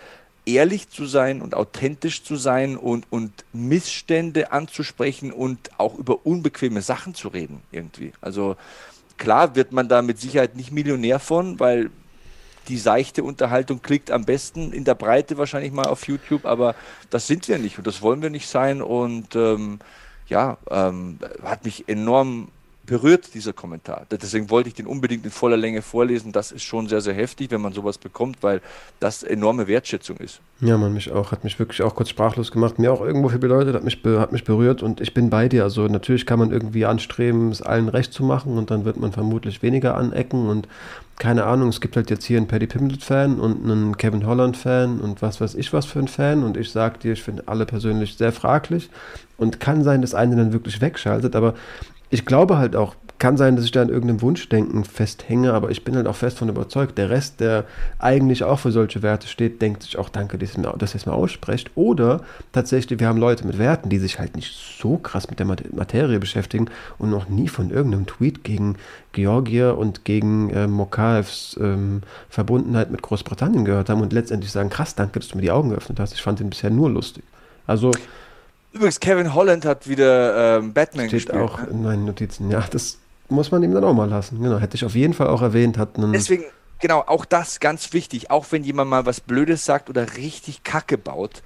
[0.47, 6.81] ehrlich zu sein und authentisch zu sein und, und Missstände anzusprechen und auch über unbequeme
[6.81, 8.13] Sachen zu reden irgendwie.
[8.21, 8.57] Also
[9.19, 11.91] klar wird man da mit Sicherheit nicht Millionär von, weil
[12.69, 16.75] die seichte Unterhaltung klickt am besten in der Breite wahrscheinlich mal auf YouTube, aber
[17.11, 19.81] das sind wir nicht und das wollen wir nicht sein und ähm,
[20.29, 22.49] ja, ähm, hat mich enorm
[22.87, 24.07] berührt, dieser Kommentar.
[24.11, 26.33] Deswegen wollte ich den unbedingt in voller Länge vorlesen.
[26.33, 28.61] Das ist schon sehr, sehr heftig, wenn man sowas bekommt, weil
[29.01, 30.41] das enorme Wertschätzung ist.
[30.61, 31.33] Ja, man, mich auch.
[31.33, 32.79] Hat mich wirklich auch kurz sprachlos gemacht.
[32.79, 35.65] Mir auch irgendwo viel bedeutet, hat mich, hat mich berührt und ich bin bei dir.
[35.65, 39.13] Also natürlich kann man irgendwie anstreben, es allen recht zu machen und dann wird man
[39.13, 40.69] vermutlich weniger anecken und
[41.19, 45.23] keine Ahnung, es gibt halt jetzt hier einen Paddy Pimblett-Fan und einen Kevin Holland-Fan und
[45.23, 48.17] was weiß ich was für ein Fan und ich sag dir, ich finde alle persönlich
[48.17, 48.91] sehr fraglich
[49.39, 51.55] und kann sein, dass eine dann wirklich wegschaltet, aber
[52.11, 55.85] ich glaube halt auch kann sein, dass ich da an irgendeinem Wunschdenken festhänge, aber ich
[55.85, 56.99] bin halt auch fest von überzeugt.
[56.99, 57.65] Der Rest, der
[57.99, 61.71] eigentlich auch für solche Werte steht, denkt sich auch, danke, dass ihr es mir aussprecht.
[61.75, 62.21] Oder
[62.53, 66.19] tatsächlich, wir haben Leute mit Werten, die sich halt nicht so krass mit der Materie
[66.19, 68.77] beschäftigen und noch nie von irgendeinem Tweet gegen
[69.13, 74.95] Georgier und gegen äh, Mokaevs ähm, Verbundenheit mit Großbritannien gehört haben und letztendlich sagen, krass,
[74.95, 76.13] danke, dass du mir die Augen geöffnet hast.
[76.13, 77.25] Ich fand ihn bisher nur lustig.
[77.67, 77.93] Also
[78.73, 81.43] Übrigens, Kevin Holland hat wieder ähm, Batman steht gespielt.
[81.43, 81.69] auch ne?
[81.71, 82.51] in meinen Notizen.
[82.51, 82.99] Ja, das
[83.29, 84.41] muss man ihm dann auch mal lassen.
[84.43, 85.79] Genau, hätte ich auf jeden Fall auch erwähnt.
[85.79, 86.45] Hat einen Deswegen,
[86.81, 88.31] genau, auch das ganz wichtig.
[88.31, 91.43] Auch wenn jemand mal was Blödes sagt oder richtig Kacke baut,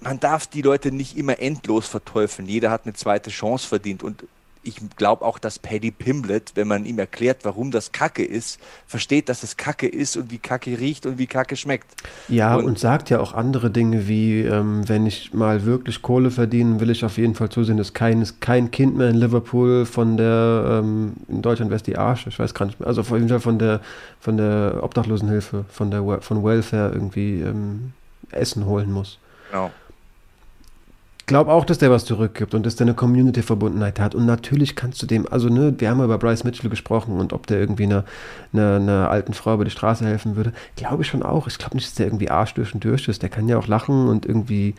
[0.00, 2.48] man darf die Leute nicht immer endlos verteufeln.
[2.48, 4.02] Jeder hat eine zweite Chance verdient.
[4.02, 4.24] Und
[4.64, 9.28] ich glaube auch, dass Paddy Pimblett, wenn man ihm erklärt, warum das Kacke ist, versteht,
[9.28, 11.94] dass es Kacke ist und wie Kacke riecht und wie Kacke schmeckt.
[12.28, 16.30] Ja, und, und sagt ja auch andere Dinge wie, ähm, wenn ich mal wirklich Kohle
[16.30, 20.16] verdiene, will ich auf jeden Fall zusehen, dass kein, kein Kind mehr in Liverpool von
[20.16, 23.10] der, ähm, in Deutschland wäre es die Arsch, ich weiß gar nicht mehr, also auf
[23.10, 23.80] jeden Fall von der,
[24.20, 27.92] von der Obdachlosenhilfe, von der von Welfare irgendwie ähm,
[28.30, 29.18] Essen holen muss.
[29.50, 29.70] Genau
[31.26, 34.14] glaube auch, dass der was zurückgibt und dass der eine Community-Verbundenheit hat.
[34.14, 37.46] Und natürlich kannst du dem, also ne, wir haben über Bryce Mitchell gesprochen und ob
[37.46, 38.04] der irgendwie einer
[38.52, 40.52] eine, eine alten Frau über die Straße helfen würde.
[40.76, 41.46] Glaube ich schon auch.
[41.46, 43.22] Ich glaube nicht, dass der irgendwie Arsch durch und durch ist.
[43.22, 44.74] Der kann ja auch lachen und irgendwie,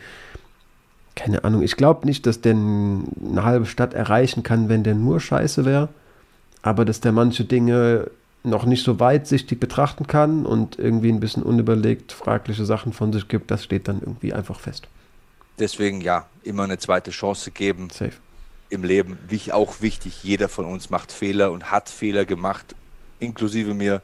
[1.14, 1.62] keine Ahnung.
[1.62, 5.88] Ich glaube nicht, dass der eine halbe Stadt erreichen kann, wenn der nur scheiße wäre.
[6.62, 8.10] Aber dass der manche Dinge
[8.44, 13.28] noch nicht so weitsichtig betrachten kann und irgendwie ein bisschen unüberlegt fragliche Sachen von sich
[13.28, 14.88] gibt, das steht dann irgendwie einfach fest.
[15.58, 17.90] Deswegen ja, immer eine zweite Chance geben.
[17.90, 18.12] Safe.
[18.68, 19.18] Im Leben.
[19.28, 22.74] Wie auch wichtig, jeder von uns macht Fehler und hat Fehler gemacht,
[23.20, 24.02] inklusive mir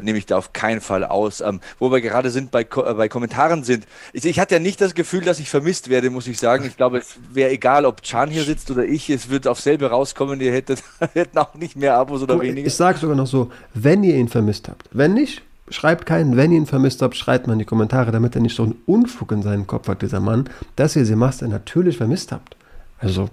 [0.00, 1.40] nehme ich da auf keinen Fall aus.
[1.40, 3.86] Ähm, wo wir gerade sind, bei, äh, bei Kommentaren sind.
[4.12, 6.64] Ich, ich, hatte ja nicht das Gefühl, dass ich vermisst werde, muss ich sagen.
[6.64, 9.10] Ich glaube, es wäre egal, ob Chan hier sitzt oder ich.
[9.10, 10.40] Es wird auf selbe rauskommen.
[10.40, 10.82] Ihr hättet,
[11.14, 12.66] hätten auch nicht mehr Abos oder weniger.
[12.66, 14.88] Ich sage sogar noch so, wenn ihr ihn vermisst habt.
[14.92, 18.34] Wenn nicht, schreibt keinen, wenn ihr ihn vermisst habt, schreibt mal in die Kommentare, damit
[18.34, 21.96] er nicht so einen Unfug in seinen Kopf hat, dieser Mann, dass ihr Sebastian natürlich
[21.96, 22.56] vermisst habt.
[22.98, 23.28] Also,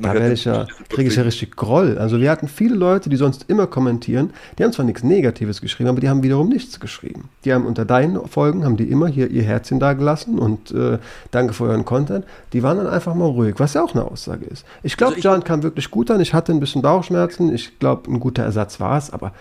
[0.00, 1.98] da werde ich ja, kriege ich ja richtig Groll.
[1.98, 5.90] Also wir hatten viele Leute, die sonst immer kommentieren, die haben zwar nichts Negatives geschrieben,
[5.90, 7.28] aber die haben wiederum nichts geschrieben.
[7.44, 10.98] Die haben unter deinen Folgen, haben die immer hier ihr Herzchen da gelassen und äh,
[11.30, 12.24] danke für euren Content.
[12.52, 14.64] Die waren dann einfach mal ruhig, was ja auch eine Aussage ist.
[14.82, 16.20] Ich glaube, also Jan kam wirklich gut an.
[16.20, 17.54] Ich hatte ein bisschen Bauchschmerzen.
[17.54, 19.32] Ich glaube, ein guter Ersatz war es, aber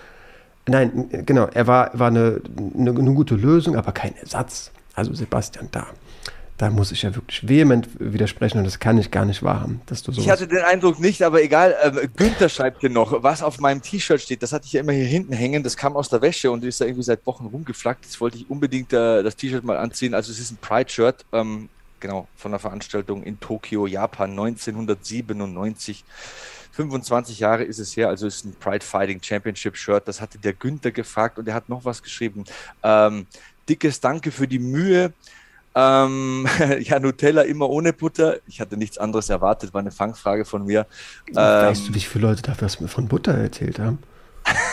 [0.67, 2.41] Nein, genau, er war, war eine,
[2.77, 4.71] eine, eine, gute Lösung, aber kein Ersatz.
[4.95, 5.87] Also Sebastian, da,
[6.57, 10.03] da muss ich ja wirklich vehement widersprechen und das kann ich gar nicht wahrhaben, dass
[10.03, 10.21] du so.
[10.21, 11.75] Ich hatte den Eindruck nicht, aber egal.
[11.81, 14.43] Äh, Günther schreibt hier noch, was auf meinem T-Shirt steht.
[14.43, 15.63] Das hatte ich ja immer hier hinten hängen.
[15.63, 18.05] Das kam aus der Wäsche und ist da irgendwie seit Wochen rumgeflackt.
[18.05, 20.13] Jetzt wollte ich unbedingt äh, das T-Shirt mal anziehen.
[20.13, 21.25] Also es ist ein Pride-Shirt.
[21.33, 26.05] Ähm, genau, von der Veranstaltung in Tokio, Japan 1997.
[26.73, 30.07] 25 Jahre ist es her, also ist ein Pride Fighting Championship Shirt.
[30.07, 32.45] Das hatte der Günther gefragt und er hat noch was geschrieben.
[32.81, 33.27] Ähm,
[33.69, 35.13] dickes Danke für die Mühe.
[35.75, 36.47] Ähm,
[36.79, 38.37] ja, Nutella immer ohne Butter.
[38.47, 40.87] Ich hatte nichts anderes erwartet, war eine Fangfrage von mir.
[41.31, 43.99] Weißt ähm, du, wie viele Leute dafür von Butter erzählt haben?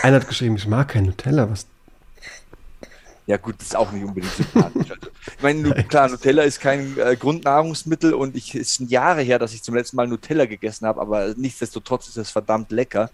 [0.03, 1.51] Einer hat geschrieben, ich mag kein Nutella.
[1.51, 1.66] Was
[3.26, 4.90] ja, gut, das ist auch nicht unbedingt sympathisch.
[4.90, 9.38] Also, ich meine, klar, Nutella ist kein äh, Grundnahrungsmittel und ich es sind Jahre her,
[9.38, 13.10] dass ich zum letzten Mal Nutella gegessen habe, aber nichtsdestotrotz ist es verdammt lecker.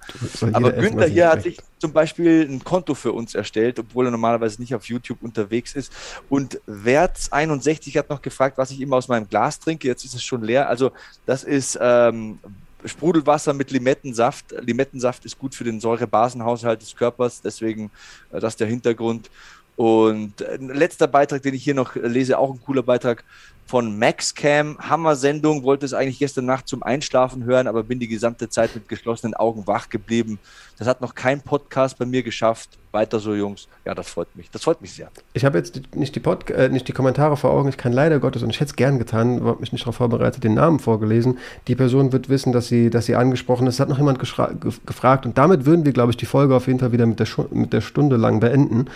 [0.53, 4.61] Aber Günther hier hat sich zum Beispiel ein Konto für uns erstellt, obwohl er normalerweise
[4.61, 5.93] nicht auf YouTube unterwegs ist.
[6.31, 9.87] Und Werts61 hat noch gefragt, was ich immer aus meinem Glas trinke.
[9.89, 10.69] Jetzt ist es schon leer.
[10.69, 10.93] Also,
[11.27, 12.39] das ist ähm,
[12.85, 14.55] Sprudelwasser mit Limettensaft.
[14.61, 17.91] Limettensaft ist gut für den Säurebasenhaushalt des Körpers, deswegen
[18.33, 19.31] äh, das ist der Hintergrund.
[19.77, 23.25] Und ein letzter Beitrag, den ich hier noch lese, auch ein cooler Beitrag
[23.67, 24.79] von MaxCam.
[24.79, 28.89] Hammer-Sendung, wollte es eigentlich gestern Nacht zum Einschlafen hören, aber bin die gesamte Zeit mit
[28.89, 30.39] geschlossenen Augen wach geblieben.
[30.79, 32.71] Das hat noch kein Podcast bei mir geschafft.
[32.97, 33.69] Weiter so, Jungs.
[33.85, 34.51] Ja, das freut mich.
[34.51, 35.09] Das freut mich sehr.
[35.35, 37.69] Ich habe jetzt nicht die, Pod äh, nicht die Kommentare vor Augen.
[37.69, 40.45] Ich kann leider Gottes, und ich hätte es gern getan, habe mich nicht darauf vorbereitet,
[40.45, 41.37] den Namen vorgelesen.
[41.69, 43.75] Die Person wird wissen, dass sie, dass sie angesprochen ist.
[43.75, 45.27] Es hat noch jemand gefragt.
[45.27, 47.75] Und damit würden wir, glaube ich, die Folge auf jeden Fall wieder mit der, mit
[47.75, 48.87] der Stunde lang beenden.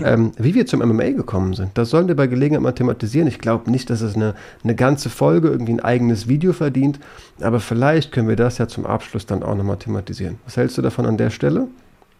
[0.00, 3.26] Ähm, wie wir zum MMA gekommen sind, das sollen wir bei Gelegenheit mal thematisieren.
[3.26, 7.00] Ich glaube nicht, dass es eine, eine ganze Folge irgendwie ein eigenes Video verdient.
[7.40, 10.38] Aber vielleicht können wir das ja zum Abschluss dann auch nochmal thematisieren.
[10.44, 11.66] Was hältst du davon an der Stelle?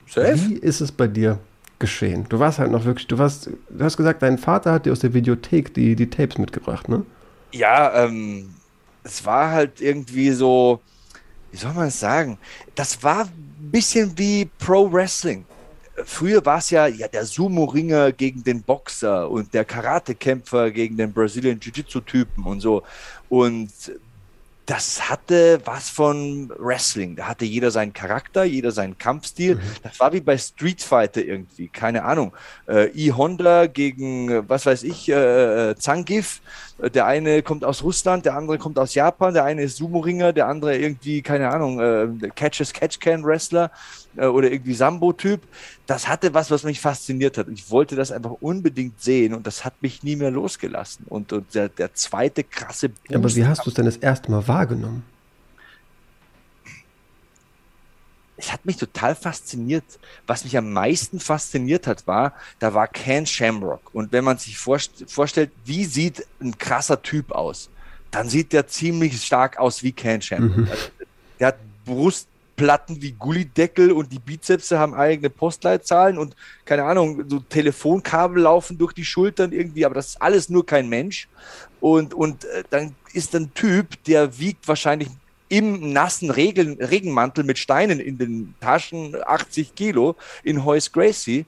[0.09, 0.35] Safe.
[0.35, 1.39] Wie ist es bei dir
[1.79, 2.27] geschehen?
[2.29, 5.01] Du warst halt noch wirklich, du warst, du hast gesagt, dein Vater hat dir aus
[5.01, 7.05] der Videothek die, die Tapes mitgebracht, ne?
[7.53, 8.55] Ja, ähm,
[9.05, 10.81] es war halt irgendwie so,
[11.51, 12.39] wie soll man es sagen?
[12.75, 15.45] Das war ein bisschen wie Pro Wrestling.
[16.05, 21.13] Früher war es ja, ja der Sumo-Ringer gegen den Boxer und der Karate-Kämpfer gegen den
[21.13, 22.83] Brazilian Jiu-Jitsu-Typen und so.
[23.29, 23.71] Und
[24.69, 27.17] das hatte was von Wrestling.
[27.17, 29.55] Da hatte jeder seinen Charakter, jeder seinen Kampfstil.
[29.55, 29.61] Mhm.
[29.83, 32.35] Das war wie bei Street Fighter irgendwie, keine Ahnung.
[32.69, 36.43] Äh, E-Honda gegen, was weiß ich, äh, äh Zangief.
[36.83, 40.35] Äh, der eine kommt aus Russland, der andere kommt aus Japan, der eine ist Sumo-Ringer,
[40.35, 43.71] der andere irgendwie, keine Ahnung, äh, Catch-as-Catch-Can-Wrestler
[44.19, 45.43] äh, oder irgendwie Sambo-Typ.
[45.87, 47.49] Das hatte was, was mich fasziniert hat.
[47.49, 51.07] Ich wollte das einfach unbedingt sehen und das hat mich nie mehr losgelassen.
[51.09, 54.31] Und, und der, der zweite krasse Boost Aber wie hast du es denn das erste
[54.31, 55.03] Mal wahrgenommen?
[58.39, 59.85] es hat mich total fasziniert.
[60.27, 63.93] Was mich am meisten fasziniert hat, war, da war Ken Shamrock.
[63.93, 67.69] Und wenn man sich vorst vorstellt, wie sieht ein krasser Typ aus,
[68.11, 70.57] dann sieht der ziemlich stark aus wie Ken Shamrock.
[70.57, 70.69] Mhm.
[70.71, 70.89] Also,
[71.41, 72.28] der hat Brust,
[72.59, 76.35] Platten wie Gullideckel und die Bizepse haben eigene Postleitzahlen und
[76.65, 80.89] keine Ahnung, so Telefonkabel laufen durch die Schultern irgendwie, aber das ist alles nur kein
[80.89, 81.29] Mensch.
[81.81, 85.09] Und, und äh, dann ist ein Typ, der wiegt wahrscheinlich
[85.49, 91.47] im nassen Regen, Regenmantel mit Steinen in den Taschen 80 Kilo in Hoyce Gracie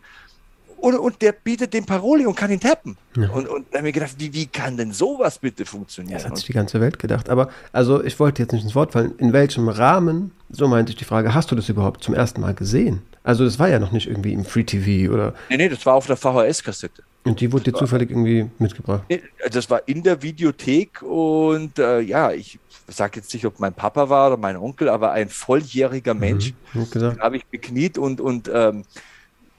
[0.80, 2.96] und, und der bietet den Paroli und kann ihn tappen.
[3.16, 3.28] Ja.
[3.30, 6.14] Und, und da habe ich gedacht, wie, wie kann denn sowas bitte funktionieren?
[6.14, 7.28] Das hat sich die ganze Welt gedacht.
[7.28, 10.96] Aber, also ich wollte jetzt nicht ins Wort fallen, in welchem Rahmen, so meinte ich
[10.96, 13.02] die Frage, hast du das überhaupt zum ersten Mal gesehen?
[13.22, 15.34] Also das war ja noch nicht irgendwie im Free TV oder.
[15.50, 17.02] Nee, nee, das war auf der VHS-Kassette.
[17.24, 19.02] Und die wurde dir zufällig irgendwie mitgebracht?
[19.50, 22.58] Das war in der Videothek und äh, ja, ich
[22.88, 26.54] sage jetzt nicht, ob mein Papa war oder mein Onkel, aber ein volljähriger mhm, Mensch.
[26.72, 28.84] Mhm, habe ich bekniet und, und ähm,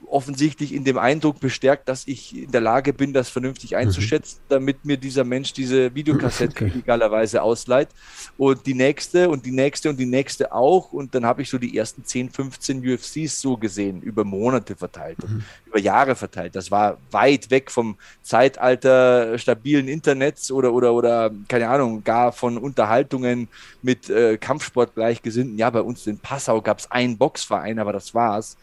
[0.07, 4.49] offensichtlich in dem Eindruck bestärkt, dass ich in der Lage bin, das vernünftig einzuschätzen, mhm.
[4.49, 6.71] damit mir dieser Mensch diese Videokassette okay.
[6.73, 7.89] illegalerweise ausleiht.
[8.37, 10.91] Und die nächste und die nächste und die nächste auch.
[10.91, 15.17] Und dann habe ich so die ersten 10, 15 UFCs so gesehen, über Monate verteilt
[15.23, 15.43] mhm.
[15.65, 16.55] über Jahre verteilt.
[16.55, 22.57] Das war weit weg vom Zeitalter stabilen Internets oder, oder, oder keine Ahnung, gar von
[22.57, 23.47] Unterhaltungen
[23.81, 25.57] mit äh, Kampfsport gleichgesinnten.
[25.57, 28.57] Ja, bei uns in Passau gab es einen Boxverein, aber das war's.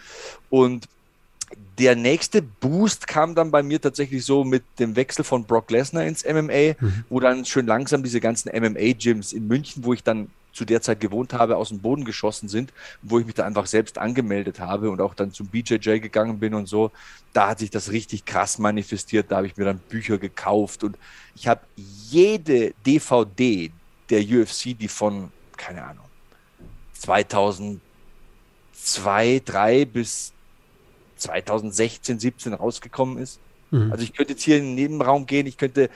[0.50, 0.88] Und
[1.78, 6.04] der nächste Boost kam dann bei mir tatsächlich so mit dem Wechsel von Brock Lesnar
[6.04, 7.04] ins MMA, mhm.
[7.08, 10.98] wo dann schön langsam diese ganzen MMA-Gyms in München, wo ich dann zu der Zeit
[10.98, 12.72] gewohnt habe, aus dem Boden geschossen sind,
[13.02, 16.52] wo ich mich da einfach selbst angemeldet habe und auch dann zum BJJ gegangen bin
[16.52, 16.90] und so.
[17.32, 19.30] Da hat sich das richtig krass manifestiert.
[19.30, 20.98] Da habe ich mir dann Bücher gekauft und
[21.36, 23.70] ich habe jede DVD
[24.10, 26.06] der UFC, die von, keine Ahnung,
[26.94, 27.80] 2002,
[28.72, 30.32] 2003 bis
[31.18, 33.38] 2016, 17 rausgekommen ist.
[33.70, 33.92] Mhm.
[33.92, 35.90] Also ich könnte jetzt hier in den Nebenraum gehen, ich könnte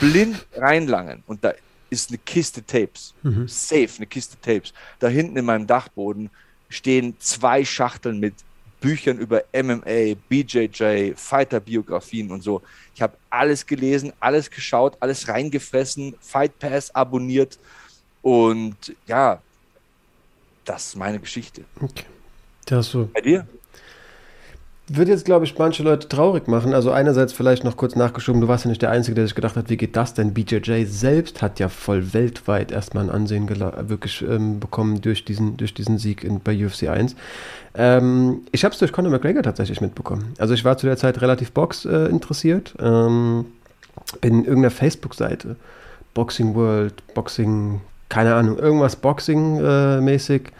[0.00, 1.52] blind reinlangen und da
[1.90, 3.14] ist eine Kiste Tapes.
[3.22, 3.48] Mhm.
[3.48, 4.72] Safe, eine Kiste Tapes.
[4.98, 6.30] Da hinten in meinem Dachboden
[6.68, 8.34] stehen zwei Schachteln mit
[8.80, 12.62] Büchern über MMA, BJJ, Fighter-Biografien und so.
[12.94, 17.58] Ich habe alles gelesen, alles geschaut, alles reingefressen, Fight Pass abonniert
[18.22, 19.40] und ja,
[20.64, 21.64] das ist meine Geschichte.
[21.80, 22.04] Okay.
[22.66, 23.08] Das so.
[23.12, 23.46] Bei dir?
[24.90, 26.72] Wird jetzt, glaube ich, manche Leute traurig machen.
[26.72, 29.54] Also einerseits vielleicht noch kurz nachgeschoben, du warst ja nicht der Einzige, der sich gedacht
[29.54, 30.32] hat, wie geht das denn?
[30.32, 33.48] BJJ selbst hat ja voll weltweit erstmal ein Ansehen
[33.88, 37.16] wirklich ähm, bekommen durch diesen, durch diesen Sieg in, bei UFC 1.
[37.74, 40.32] Ähm, ich habe es durch Conor McGregor tatsächlich mitbekommen.
[40.38, 42.74] Also ich war zu der Zeit relativ Box äh, interessiert.
[42.80, 43.44] Ähm,
[44.22, 45.56] bin in irgendeiner Facebook-Seite,
[46.14, 50.46] Boxing World, Boxing, keine Ahnung, irgendwas Boxing-mäßig.
[50.46, 50.50] Äh,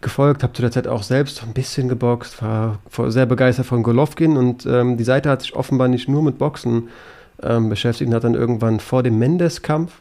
[0.00, 2.78] gefolgt, habe zu der Zeit auch selbst ein bisschen geboxt, war
[3.08, 6.88] sehr begeistert von Golovkin und ähm, die Seite hat sich offenbar nicht nur mit Boxen
[7.42, 9.92] ähm, beschäftigt und hat dann irgendwann vor dem Mendes-Kampf,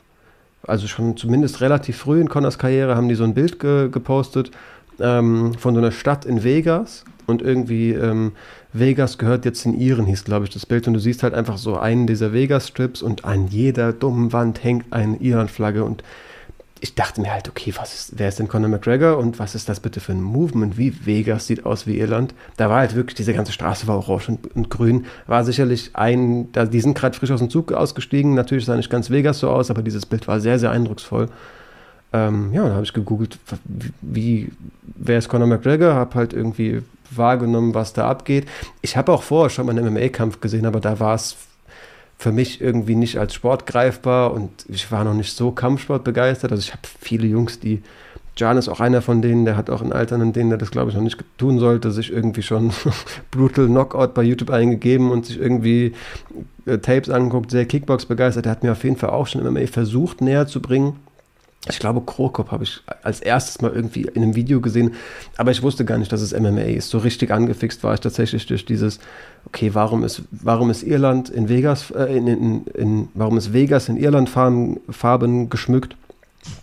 [0.64, 4.52] also schon zumindest relativ früh in Connors Karriere, haben die so ein Bild ge gepostet
[5.00, 8.34] ähm, von so einer Stadt in Vegas und irgendwie ähm,
[8.72, 11.58] Vegas gehört jetzt in Iren, hieß glaube ich das Bild und du siehst halt einfach
[11.58, 16.04] so einen dieser Vegas-Strips und an jeder dummen Wand hängt eine Iran-Flagge und
[16.82, 19.68] ich dachte mir halt, okay, was ist, wer ist denn Conor McGregor und was ist
[19.68, 20.78] das bitte für ein Movement?
[20.78, 22.34] Wie Vegas sieht aus wie Irland.
[22.58, 25.06] Da war halt wirklich, diese ganze Straße war orange und, und grün.
[25.28, 28.34] War sicherlich ein, da, die sind gerade frisch aus dem Zug ausgestiegen.
[28.34, 31.30] Natürlich sah nicht ganz Vegas so aus, aber dieses Bild war sehr, sehr eindrucksvoll.
[32.12, 33.38] Ähm, ja, dann habe ich gegoogelt,
[34.02, 34.52] wie,
[34.96, 35.94] wer ist Conor McGregor?
[35.94, 38.48] Habe halt irgendwie wahrgenommen, was da abgeht.
[38.82, 41.36] Ich habe auch vorher schon mal einen MMA-Kampf gesehen, aber da war es
[42.20, 46.52] für mich irgendwie nicht als Sport greifbar und ich war noch nicht so Kampfsport begeistert.
[46.52, 47.82] Also ich habe viele Jungs, die
[48.36, 50.70] Jan ist auch einer von denen, der hat auch in Altern, in denen er das
[50.70, 52.72] glaube ich noch nicht tun sollte, sich irgendwie schon
[53.32, 55.94] Brutal Knockout bei YouTube eingegeben und sich irgendwie
[56.66, 58.44] äh, Tapes angeguckt, sehr Kickbox begeistert.
[58.46, 60.98] Der hat mir auf jeden Fall auch schon MMA versucht näher zu bringen.
[61.68, 64.94] Ich glaube, Krokop habe ich als erstes mal irgendwie in einem Video gesehen,
[65.36, 66.90] aber ich wusste gar nicht, dass es MMA ist.
[66.90, 69.00] So richtig angefixt war ich tatsächlich durch dieses,
[69.46, 73.90] okay, warum ist, warum ist Irland in Vegas, äh, in, in, in, warum ist Vegas
[73.90, 75.98] in Irland Farben, Farben geschmückt?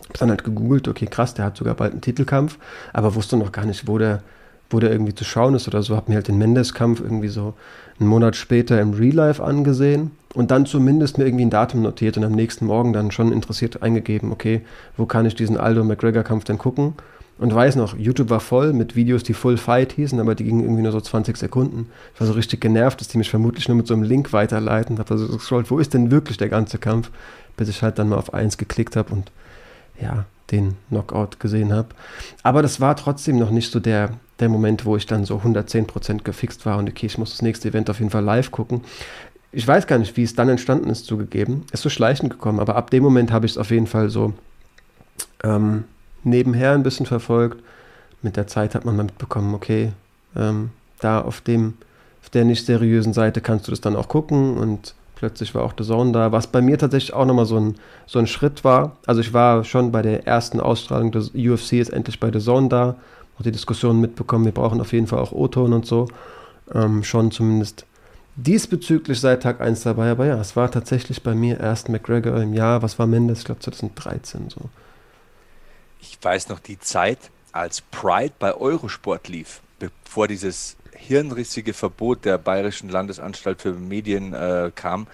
[0.09, 2.57] Hab dann halt gegoogelt, okay, krass, der hat sogar bald einen Titelkampf,
[2.91, 4.23] aber wusste noch gar nicht, wo der,
[4.69, 5.95] wo der irgendwie zu schauen ist oder so.
[5.95, 7.53] Hab mir halt den Mendes-Kampf irgendwie so
[7.99, 12.17] einen Monat später im Real Life angesehen und dann zumindest mir irgendwie ein Datum notiert
[12.17, 14.61] und am nächsten Morgen dann schon interessiert eingegeben, okay,
[14.95, 16.93] wo kann ich diesen Aldo McGregor-Kampf denn gucken?
[17.39, 20.61] Und weiß noch, YouTube war voll mit Videos, die Full Fight hießen, aber die gingen
[20.61, 21.87] irgendwie nur so 20 Sekunden.
[22.15, 24.97] Ich war so richtig genervt, dass die mich vermutlich nur mit so einem Link weiterleiten.
[24.97, 27.11] Hab also gescrollt, wo ist denn wirklich der ganze Kampf?
[27.55, 29.31] Bis ich halt dann mal auf eins geklickt habe und
[30.01, 31.89] ja, den Knockout gesehen habe.
[32.41, 36.23] Aber das war trotzdem noch nicht so der, der Moment, wo ich dann so 110%
[36.23, 38.81] gefixt war und okay, ich muss das nächste Event auf jeden Fall live gucken.
[39.51, 41.65] Ich weiß gar nicht, wie es dann entstanden ist, zugegeben.
[41.71, 44.33] Ist so schleichend gekommen, aber ab dem Moment habe ich es auf jeden Fall so
[45.43, 45.85] ähm,
[46.23, 47.63] nebenher ein bisschen verfolgt.
[48.21, 49.93] Mit der Zeit hat man mal mitbekommen, okay,
[50.35, 51.75] ähm, da auf dem,
[52.21, 55.73] auf der nicht seriösen Seite kannst du das dann auch gucken und plötzlich war auch
[55.77, 57.75] The Zone da, was bei mir tatsächlich auch nochmal so ein,
[58.05, 58.97] so ein Schritt war.
[59.05, 62.69] Also ich war schon bei der ersten Ausstrahlung des UFC ist endlich bei The Zone
[62.69, 62.95] da,
[63.37, 66.07] auch die Diskussion mitbekommen, wir brauchen auf jeden Fall auch O-Ton und so.
[66.73, 67.85] Ähm, schon zumindest
[68.35, 72.53] diesbezüglich seit Tag 1 dabei, aber ja, es war tatsächlich bei mir erst McGregor im
[72.53, 74.61] Jahr, was war Mendes, ich glaube 2013 so.
[75.99, 77.17] Ich weiß noch die Zeit,
[77.51, 84.71] als Pride bei Eurosport lief, bevor dieses hirnrissige Verbot der Bayerischen Landesanstalt für Medien äh,
[84.73, 85.07] kam.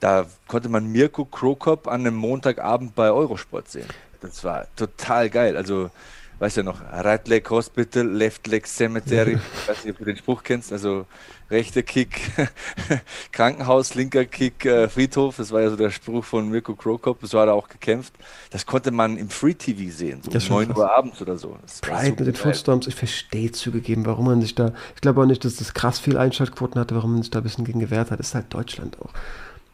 [0.00, 3.88] Da konnte man Mirko Krokop an einem Montagabend bei Eurosport sehen.
[4.20, 5.56] Das war total geil.
[5.56, 5.90] Also
[6.38, 10.16] weißt du noch, Right Leg Hospital, Left Leg Cemetery, ich weiß nicht, ob du den
[10.16, 11.06] Spruch kennst, also
[11.50, 12.20] rechter Kick,
[13.32, 17.40] Krankenhaus, linker Kick, äh, Friedhof, das war ja so der Spruch von Mirko Krokop, so
[17.40, 18.14] hat er auch gekämpft.
[18.50, 21.56] Das konnte man im Free TV sehen, so um 9 Uhr abends oder so.
[21.62, 25.26] Das Pride mit den Fullstorms, ich verstehe zugegeben, warum man sich da, ich glaube auch
[25.26, 28.10] nicht, dass das krass viel Einschaltquoten hatte, warum man sich da ein bisschen gegen gewehrt
[28.10, 29.12] hat, das ist halt Deutschland auch.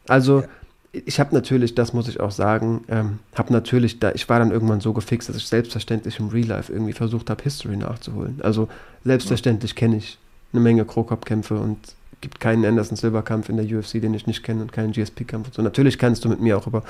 [0.09, 0.49] Also, ja
[0.93, 4.51] ich habe natürlich, das muss ich auch sagen, ähm, habe natürlich da, ich war dann
[4.51, 8.41] irgendwann so gefixt, dass ich selbstverständlich im Real Life irgendwie versucht habe, History nachzuholen.
[8.43, 8.69] Also
[9.05, 10.19] selbstverständlich kenne ich
[10.53, 11.79] eine Menge Krokop-Kämpfe und
[12.21, 15.55] gibt keinen Anderson Silver-Kampf in der UFC, den ich nicht kenne und keinen GSP-Kampf und
[15.55, 15.63] so.
[15.63, 16.85] Natürlich kannst du mit mir auch über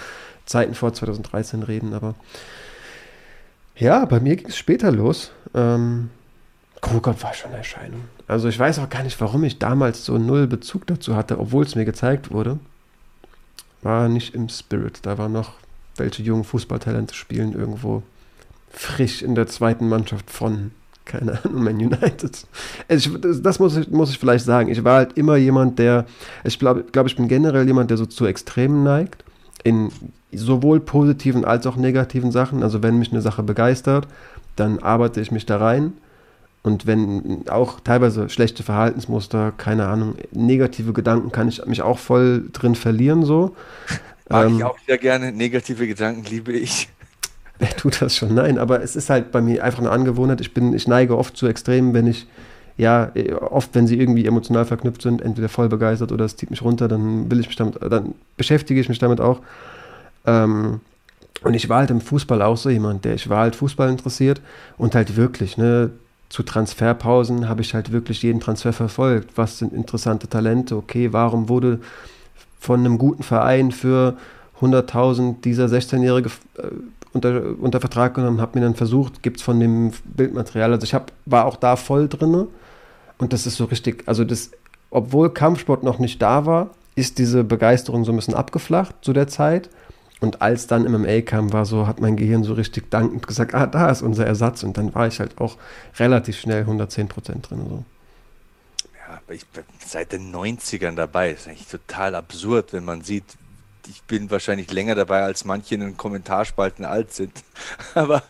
[0.47, 2.17] Zeiten vor 2013 reden, aber
[3.77, 5.31] ja, bei mir ging es später los.
[5.55, 6.11] Ähm,
[6.81, 8.01] Krokop war schon eine Erscheinung.
[8.27, 11.65] Also ich weiß auch gar nicht, warum ich damals so null Bezug dazu hatte, obwohl
[11.65, 12.59] es mir gezeigt wurde
[13.83, 15.01] war nicht im Spirit.
[15.03, 15.53] Da war noch,
[15.97, 18.03] welche jungen Fußballtalente spielen irgendwo
[18.71, 20.71] frisch in der zweiten Mannschaft von,
[21.05, 22.47] keine Ahnung, Man United.
[22.89, 24.71] Also ich, das muss ich, muss ich vielleicht sagen.
[24.71, 26.07] Ich war halt immer jemand, der,
[26.45, 29.25] ich glaube, glaub, ich bin generell jemand, der so zu Extremen neigt.
[29.65, 29.91] In
[30.33, 32.63] sowohl positiven als auch negativen Sachen.
[32.63, 34.09] Also wenn mich eine Sache begeistert,
[34.57, 35.93] dann arbeite ich mich da rein.
[36.63, 42.49] Und wenn auch teilweise schlechte Verhaltensmuster, keine Ahnung, negative Gedanken, kann ich mich auch voll
[42.53, 43.57] drin verlieren, so.
[44.29, 45.33] Mag ähm, ich auch sehr gerne.
[45.33, 46.89] Negative Gedanken liebe ich.
[47.59, 48.35] Wer tut das schon?
[48.35, 50.41] Nein, aber es ist halt bei mir einfach eine Angewohnheit.
[50.41, 52.27] Ich bin, ich neige oft zu Extremen, wenn ich,
[52.77, 56.63] ja, oft, wenn sie irgendwie emotional verknüpft sind, entweder voll begeistert oder es zieht mich
[56.63, 59.41] runter, dann will ich mich damit, dann beschäftige ich mich damit auch.
[60.27, 60.81] Ähm,
[61.43, 64.41] und ich war halt im Fußball auch so jemand, der ich war halt Fußball interessiert
[64.79, 65.91] und halt wirklich, ne,
[66.33, 69.37] zu Transferpausen habe ich halt wirklich jeden Transfer verfolgt.
[69.37, 70.75] Was sind interessante Talente?
[70.77, 71.79] Okay, warum wurde
[72.59, 74.17] von einem guten Verein für
[74.63, 76.69] 100.000 dieser 16-Jährige äh,
[77.13, 80.73] unter, unter Vertrag genommen, habe mir dann versucht, gibt es von dem Bildmaterial.
[80.73, 82.47] Also ich hab, war auch da voll drin
[83.19, 84.53] und das ist so richtig, also das,
[84.89, 89.29] obwohl Kampfsport noch nicht da war, ist diese Begeisterung so ein bisschen abgeflacht zu der
[89.29, 89.69] Zeit.
[90.23, 93.67] Und als dann MMA kam, war so, hat mein Gehirn so richtig dankend gesagt, ah,
[93.67, 94.63] da ist unser Ersatz.
[94.63, 95.57] Und dann war ich halt auch
[95.99, 97.67] relativ schnell 110 Prozent drin.
[97.69, 97.85] So.
[98.95, 101.33] Ja, ich bin seit den 90ern dabei.
[101.33, 103.25] Das ist eigentlich total absurd, wenn man sieht,
[103.89, 107.33] ich bin wahrscheinlich länger dabei, als manche in den Kommentarspalten alt sind.
[107.97, 108.23] aber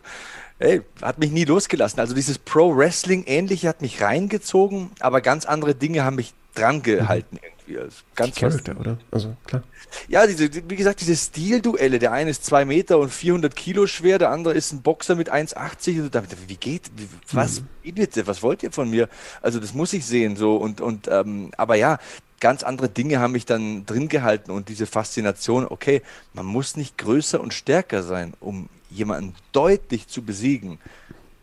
[0.58, 2.00] hey, hat mich nie losgelassen.
[2.00, 7.36] Also dieses Pro-Wrestling ähnliche hat mich reingezogen, aber ganz andere Dinge haben mich dran gehalten.
[7.40, 7.78] Mhm irgendwie.
[7.82, 8.98] Also ganz Charakter, oder?
[9.10, 9.62] Also, klar.
[10.08, 11.98] Ja, diese, wie gesagt, diese Stilduelle.
[11.98, 15.32] Der eine ist zwei Meter und 400 Kilo schwer, der andere ist ein Boxer mit
[15.32, 16.10] 1,80.
[16.46, 17.94] Wie geht, wie, was, mhm.
[17.94, 19.08] bitte, was wollt ihr von mir?
[19.40, 20.56] Also, das muss ich sehen, so.
[20.56, 21.98] Und, und, ähm, aber ja,
[22.40, 26.98] ganz andere Dinge haben mich dann drin gehalten und diese Faszination, okay, man muss nicht
[26.98, 30.78] größer und stärker sein, um jemanden deutlich zu besiegen.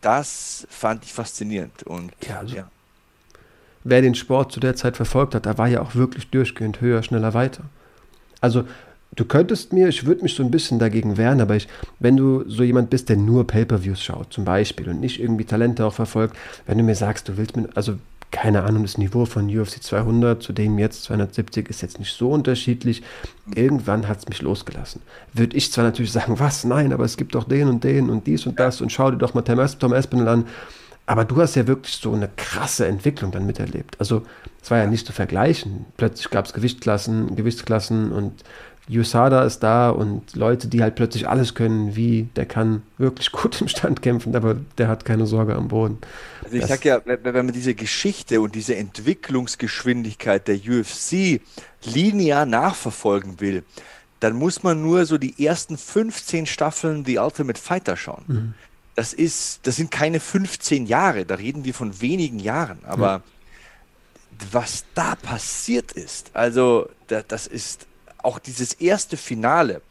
[0.01, 1.83] Das fand ich faszinierend.
[1.83, 2.69] Und ja, also ja
[3.83, 7.03] wer den Sport zu der Zeit verfolgt hat, da war ja auch wirklich durchgehend höher,
[7.03, 7.63] schneller, weiter.
[8.41, 8.63] Also
[9.15, 11.67] du könntest mir, ich würde mich so ein bisschen dagegen wehren, aber ich,
[11.99, 15.85] wenn du so jemand bist, der nur Pay-per-Views schaut, zum Beispiel, und nicht irgendwie Talente
[15.85, 17.95] auch verfolgt, wenn du mir sagst, du willst mir, also
[18.31, 22.29] keine Ahnung, das Niveau von UFC 200 zu dem jetzt 270 ist jetzt nicht so
[22.29, 23.01] unterschiedlich.
[23.55, 25.01] Irgendwann hat es mich losgelassen.
[25.33, 28.27] Würde ich zwar natürlich sagen, was, nein, aber es gibt doch den und den und
[28.27, 30.45] dies und das und schau dir doch mal Tom Espinel an.
[31.09, 33.99] Aber du hast ja wirklich so eine krasse Entwicklung dann miterlebt.
[33.99, 34.21] Also
[34.61, 35.87] es war ja nicht zu vergleichen.
[35.97, 38.43] Plötzlich gab es Gewichtsklassen, Gewichtsklassen und
[38.87, 43.59] USADA ist da und Leute, die halt plötzlich alles können, wie der kann wirklich gut
[43.59, 45.97] im Stand kämpfen, aber der hat keine Sorge am Boden.
[46.43, 51.41] Also ich sag ja, wenn man diese Geschichte und diese Entwicklungsgeschwindigkeit der UFC
[51.85, 53.63] linear nachverfolgen will,
[54.19, 58.23] dann muss man nur so die ersten 15 Staffeln The Ultimate Fighter schauen.
[58.27, 58.53] Mhm.
[58.99, 63.21] Das ist, das sind keine 15 Jahre, da reden wir von wenigen Jahren, aber ja.
[64.51, 67.87] was da passiert ist, also das ist
[68.17, 69.81] auch dieses erste Finale,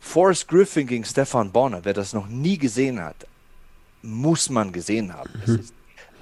[0.00, 3.26] Forrest Griffin gegen Stefan Bonner, wer das noch nie gesehen hat,
[4.02, 5.30] muss man gesehen haben.
[5.40, 5.60] Das mhm.
[5.60, 5.74] ist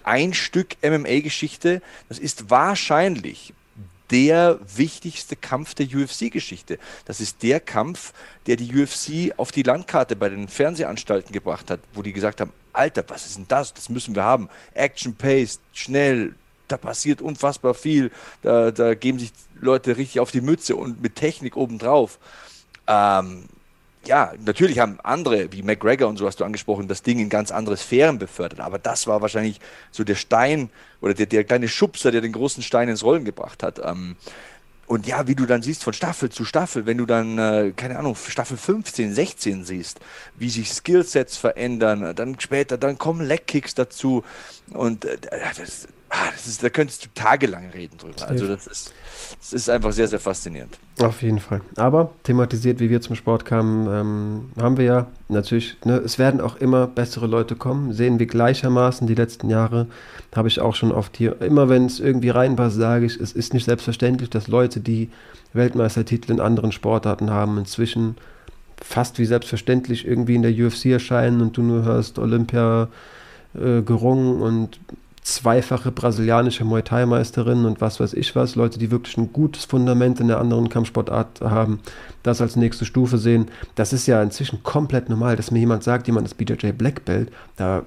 [0.04, 1.82] ein Stück MMA-Geschichte.
[2.08, 3.54] Das ist wahrscheinlich
[4.10, 6.78] der wichtigste Kampf der UFC-Geschichte.
[7.04, 8.12] Das ist der Kampf,
[8.46, 12.52] der die UFC auf die Landkarte bei den Fernsehanstalten gebracht hat, wo die gesagt haben,
[12.72, 13.74] Alter, was ist denn das?
[13.74, 14.48] Das müssen wir haben.
[14.74, 16.34] Action Pace, schnell,
[16.68, 18.10] da passiert unfassbar viel.
[18.42, 22.18] Da, da geben sich Leute richtig auf die Mütze und mit Technik obendrauf.
[22.86, 23.44] Ähm,
[24.06, 27.50] ja, natürlich haben andere, wie McGregor und so hast du angesprochen, das Ding in ganz
[27.50, 28.60] andere Sphären befördert.
[28.60, 30.70] Aber das war wahrscheinlich so der Stein
[31.00, 33.80] oder der, der kleine Schubser, der den großen Stein ins Rollen gebracht hat.
[33.84, 34.16] Ähm,
[34.86, 37.98] und ja, wie du dann siehst von Staffel zu Staffel, wenn du dann, äh, keine
[37.98, 40.00] Ahnung, Staffel 15, 16 siehst,
[40.36, 44.24] wie sich Skillsets verändern, dann später, dann kommen Leckkicks dazu.
[44.72, 45.18] Und äh,
[45.56, 48.28] das, ah, das ist, da könntest du tagelang reden drüber.
[48.28, 48.92] Also das ist,
[49.38, 50.78] das ist einfach sehr, sehr faszinierend.
[51.00, 51.62] Auf jeden Fall.
[51.76, 56.40] Aber thematisiert, wie wir zum Sport kamen, ähm, haben wir ja natürlich, ne, es werden
[56.40, 59.86] auch immer bessere Leute kommen, sehen wir gleichermaßen die letzten Jahre,
[60.34, 63.54] habe ich auch schon oft hier, immer wenn es irgendwie reinpasst, sage ich, es ist
[63.54, 65.10] nicht selbstverständlich, dass Leute, die
[65.52, 68.16] Weltmeistertitel in anderen Sportarten haben, inzwischen
[68.82, 72.88] fast wie selbstverständlich irgendwie in der UFC erscheinen und du nur hörst Olympia
[73.54, 74.80] äh, gerungen und
[75.22, 79.64] zweifache brasilianische Muay Thai Meisterin und was weiß ich was, Leute, die wirklich ein gutes
[79.64, 81.80] Fundament in der anderen Kampfsportart haben,
[82.22, 83.48] das als nächste Stufe sehen.
[83.74, 87.30] Das ist ja inzwischen komplett normal, dass mir jemand sagt, jemand ist BJJ Black Belt,
[87.56, 87.84] da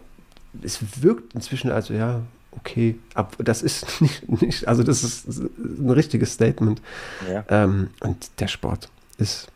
[0.61, 2.21] es wirkt inzwischen also ja,
[2.51, 6.81] okay, ab, das ist nicht, nicht, also das ist ein richtiges Statement.
[7.29, 7.43] Ja.
[7.49, 9.47] Ähm, und der Sport ist,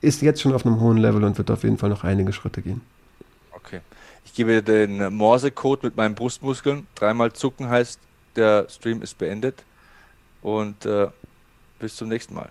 [0.00, 2.62] ist jetzt schon auf einem hohen Level und wird auf jeden Fall noch einige Schritte
[2.62, 2.80] gehen.
[4.24, 6.86] Ich gebe den Morse-Code mit meinen Brustmuskeln.
[6.94, 7.98] Dreimal zucken heißt,
[8.36, 9.64] der Stream ist beendet.
[10.42, 11.08] Und äh,
[11.78, 12.50] bis zum nächsten Mal.